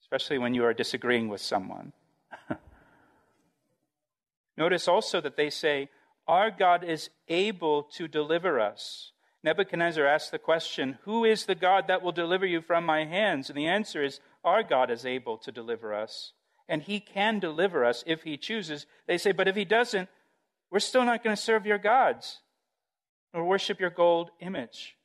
Especially 0.00 0.38
when 0.38 0.54
you 0.54 0.64
are 0.64 0.72
disagreeing 0.72 1.28
with 1.28 1.40
someone. 1.40 1.92
Notice 4.56 4.88
also 4.88 5.20
that 5.20 5.36
they 5.36 5.50
say, 5.50 5.90
Our 6.26 6.50
God 6.50 6.82
is 6.82 7.10
able 7.28 7.82
to 7.94 8.08
deliver 8.08 8.58
us. 8.58 9.12
Nebuchadnezzar 9.44 10.06
asked 10.06 10.30
the 10.30 10.38
question, 10.38 10.98
Who 11.02 11.24
is 11.24 11.44
the 11.44 11.54
God 11.54 11.86
that 11.88 12.02
will 12.02 12.12
deliver 12.12 12.46
you 12.46 12.62
from 12.62 12.86
my 12.86 13.04
hands? 13.04 13.50
And 13.50 13.58
the 13.58 13.66
answer 13.66 14.02
is, 14.02 14.20
Our 14.42 14.62
God 14.62 14.90
is 14.90 15.04
able 15.04 15.36
to 15.38 15.52
deliver 15.52 15.92
us. 15.92 16.32
And 16.70 16.82
he 16.82 17.00
can 17.00 17.38
deliver 17.38 17.84
us 17.84 18.02
if 18.06 18.22
he 18.22 18.36
chooses. 18.36 18.86
They 19.06 19.18
say, 19.18 19.32
But 19.32 19.48
if 19.48 19.56
he 19.56 19.64
doesn't, 19.66 20.08
we're 20.70 20.80
still 20.80 21.04
not 21.04 21.22
going 21.22 21.36
to 21.36 21.42
serve 21.42 21.66
your 21.66 21.78
gods 21.78 22.40
or 23.32 23.44
worship 23.44 23.80
your 23.80 23.90
gold 23.90 24.30
image. 24.40 24.96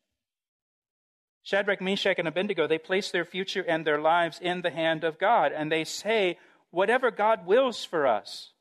Shadrach, 1.44 1.82
Meshach, 1.82 2.20
and 2.20 2.28
Abednego, 2.28 2.68
they 2.68 2.78
place 2.78 3.12
their 3.12 3.26
future 3.26 3.66
and 3.68 3.86
their 3.86 4.00
lives 4.00 4.40
in 4.42 4.62
the 4.62 4.72
hand 4.72 5.04
of 5.04 5.20
God. 5.20 5.52
And 5.52 5.72
they 5.72 5.84
say, 5.84 6.38
Whatever 6.72 7.12
God 7.12 7.46
wills 7.46 7.86
for 7.86 8.08
us, 8.08 8.52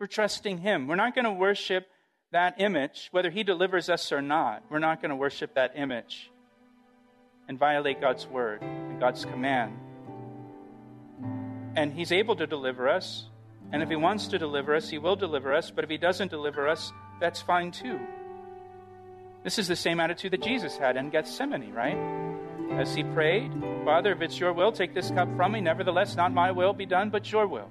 we're 0.00 0.06
trusting 0.06 0.58
Him. 0.58 0.88
We're 0.88 0.96
not 0.96 1.14
going 1.14 1.26
to 1.26 1.32
worship 1.32 1.86
that 2.32 2.60
image, 2.60 3.08
whether 3.12 3.30
He 3.30 3.44
delivers 3.44 3.88
us 3.88 4.10
or 4.10 4.20
not. 4.20 4.64
We're 4.70 4.80
not 4.80 5.00
going 5.00 5.10
to 5.10 5.16
worship 5.16 5.54
that 5.54 5.72
image 5.76 6.30
and 7.48 7.58
violate 7.58 8.00
God's 8.00 8.26
word 8.26 8.62
and 8.62 8.98
God's 8.98 9.24
command. 9.24 9.78
And 11.76 11.92
He's 11.92 12.10
able 12.10 12.34
to 12.36 12.46
deliver 12.46 12.88
us. 12.88 13.26
And 13.72 13.82
if 13.82 13.88
He 13.88 13.96
wants 13.96 14.26
to 14.28 14.38
deliver 14.38 14.74
us, 14.74 14.88
He 14.88 14.98
will 14.98 15.16
deliver 15.16 15.54
us. 15.54 15.70
But 15.70 15.84
if 15.84 15.90
He 15.90 15.98
doesn't 15.98 16.30
deliver 16.30 16.66
us, 16.66 16.92
that's 17.20 17.40
fine 17.40 17.70
too. 17.70 18.00
This 19.46 19.60
is 19.60 19.68
the 19.68 19.76
same 19.76 20.00
attitude 20.00 20.32
that 20.32 20.42
Jesus 20.42 20.76
had 20.76 20.96
in 20.96 21.08
Gethsemane, 21.08 21.72
right? 21.72 21.96
As 22.72 22.96
He 22.96 23.04
prayed, 23.04 23.52
Father, 23.84 24.10
if 24.10 24.20
it's 24.20 24.40
your 24.40 24.52
will, 24.52 24.72
take 24.72 24.92
this 24.92 25.12
cup 25.12 25.28
from 25.36 25.52
me. 25.52 25.60
Nevertheless, 25.60 26.16
not 26.16 26.32
my 26.32 26.50
will 26.50 26.72
be 26.72 26.84
done, 26.84 27.10
but 27.10 27.30
your 27.30 27.46
will. 27.46 27.70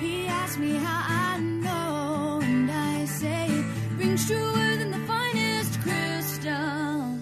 He 0.00 0.26
asked 0.26 0.58
me 0.58 0.72
how 0.72 1.04
I 1.06 1.38
know, 1.38 2.40
and 2.42 2.68
I 2.68 3.04
say 3.04 3.46
it 3.46 3.64
rings 3.96 4.26
truer 4.26 4.76
than 4.76 4.90
the 4.90 5.06
finest 5.06 5.78
crystal. 5.82 7.18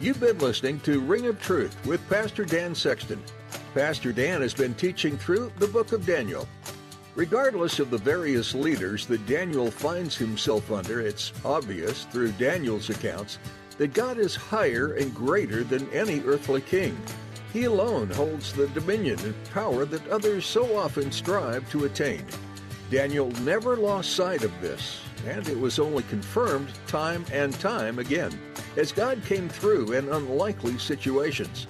You've 0.00 0.18
been 0.18 0.38
listening 0.38 0.80
to 0.80 0.98
Ring 0.98 1.26
of 1.26 1.40
Truth 1.40 1.76
with 1.86 2.04
Pastor 2.08 2.44
Dan 2.44 2.74
Sexton. 2.74 3.22
Pastor 3.72 4.12
Dan 4.12 4.40
has 4.40 4.52
been 4.52 4.74
teaching 4.74 5.16
through 5.16 5.52
the 5.60 5.68
book 5.68 5.92
of 5.92 6.04
Daniel. 6.04 6.48
Regardless 7.16 7.78
of 7.78 7.88
the 7.88 7.96
various 7.96 8.54
leaders 8.54 9.06
that 9.06 9.24
Daniel 9.24 9.70
finds 9.70 10.18
himself 10.18 10.70
under, 10.70 11.00
it's 11.00 11.32
obvious 11.46 12.04
through 12.04 12.32
Daniel's 12.32 12.90
accounts 12.90 13.38
that 13.78 13.94
God 13.94 14.18
is 14.18 14.36
higher 14.36 14.92
and 14.92 15.14
greater 15.14 15.64
than 15.64 15.90
any 15.92 16.20
earthly 16.20 16.60
king. 16.60 16.94
He 17.54 17.64
alone 17.64 18.10
holds 18.10 18.52
the 18.52 18.68
dominion 18.68 19.18
and 19.20 19.34
power 19.54 19.86
that 19.86 20.06
others 20.08 20.44
so 20.44 20.76
often 20.76 21.10
strive 21.10 21.68
to 21.70 21.86
attain. 21.86 22.26
Daniel 22.90 23.30
never 23.40 23.78
lost 23.78 24.12
sight 24.12 24.44
of 24.44 24.52
this, 24.60 25.00
and 25.26 25.48
it 25.48 25.58
was 25.58 25.78
only 25.78 26.02
confirmed 26.04 26.68
time 26.86 27.24
and 27.32 27.58
time 27.60 27.98
again 27.98 28.38
as 28.76 28.92
God 28.92 29.24
came 29.24 29.48
through 29.48 29.92
in 29.92 30.10
unlikely 30.10 30.76
situations. 30.76 31.66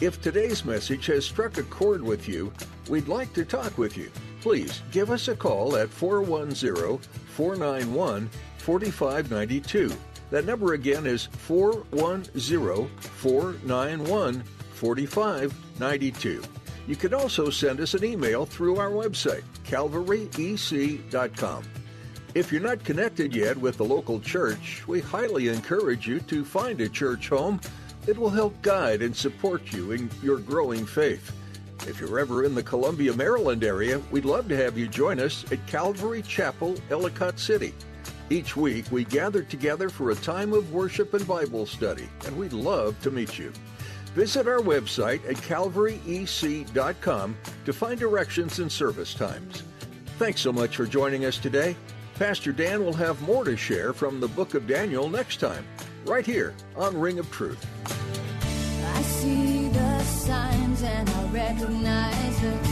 If 0.00 0.20
today's 0.20 0.66
message 0.66 1.06
has 1.06 1.24
struck 1.24 1.56
a 1.56 1.62
chord 1.62 2.02
with 2.02 2.28
you, 2.28 2.52
we'd 2.90 3.08
like 3.08 3.32
to 3.32 3.46
talk 3.46 3.78
with 3.78 3.96
you. 3.96 4.10
Please 4.42 4.82
give 4.90 5.10
us 5.12 5.28
a 5.28 5.36
call 5.36 5.76
at 5.76 5.88
410 5.88 6.98
491 7.28 8.28
4592. 8.58 9.92
That 10.32 10.46
number 10.46 10.74
again 10.74 11.06
is 11.06 11.26
410 11.26 12.88
491 12.98 14.42
4592. 14.74 16.42
You 16.88 16.96
can 16.96 17.14
also 17.14 17.50
send 17.50 17.80
us 17.80 17.94
an 17.94 18.04
email 18.04 18.44
through 18.44 18.78
our 18.78 18.90
website, 18.90 19.44
calvaryec.com. 19.64 21.62
If 22.34 22.50
you're 22.50 22.62
not 22.62 22.82
connected 22.82 23.36
yet 23.36 23.56
with 23.56 23.76
the 23.76 23.84
local 23.84 24.18
church, 24.18 24.82
we 24.88 25.00
highly 25.00 25.46
encourage 25.48 26.08
you 26.08 26.18
to 26.18 26.44
find 26.44 26.80
a 26.80 26.88
church 26.88 27.28
home 27.28 27.60
that 28.06 28.18
will 28.18 28.30
help 28.30 28.60
guide 28.62 29.02
and 29.02 29.14
support 29.14 29.72
you 29.72 29.92
in 29.92 30.10
your 30.20 30.38
growing 30.38 30.84
faith. 30.84 31.30
If 31.86 32.00
you're 32.00 32.20
ever 32.20 32.44
in 32.44 32.54
the 32.54 32.62
Columbia, 32.62 33.12
Maryland 33.12 33.64
area, 33.64 34.00
we'd 34.12 34.24
love 34.24 34.46
to 34.48 34.56
have 34.56 34.78
you 34.78 34.86
join 34.86 35.18
us 35.18 35.44
at 35.50 35.66
Calvary 35.66 36.22
Chapel, 36.22 36.76
Ellicott 36.90 37.40
City. 37.40 37.74
Each 38.30 38.56
week, 38.56 38.86
we 38.92 39.04
gather 39.04 39.42
together 39.42 39.88
for 39.88 40.10
a 40.10 40.14
time 40.14 40.52
of 40.52 40.72
worship 40.72 41.12
and 41.12 41.26
Bible 41.26 41.66
study, 41.66 42.08
and 42.24 42.36
we'd 42.36 42.52
love 42.52 43.00
to 43.02 43.10
meet 43.10 43.36
you. 43.36 43.52
Visit 44.14 44.46
our 44.46 44.60
website 44.60 45.28
at 45.28 45.36
calvaryec.com 45.36 47.36
to 47.64 47.72
find 47.72 47.98
directions 47.98 48.58
and 48.60 48.70
service 48.70 49.12
times. 49.12 49.64
Thanks 50.18 50.40
so 50.40 50.52
much 50.52 50.76
for 50.76 50.86
joining 50.86 51.24
us 51.24 51.38
today. 51.38 51.74
Pastor 52.14 52.52
Dan 52.52 52.84
will 52.84 52.92
have 52.92 53.20
more 53.22 53.44
to 53.44 53.56
share 53.56 53.92
from 53.92 54.20
the 54.20 54.28
book 54.28 54.54
of 54.54 54.68
Daniel 54.68 55.08
next 55.08 55.40
time, 55.40 55.66
right 56.04 56.24
here 56.24 56.54
on 56.76 56.96
Ring 56.96 57.18
of 57.18 57.28
Truth. 57.32 57.66
Recognize 61.42 62.40
the 62.40 62.71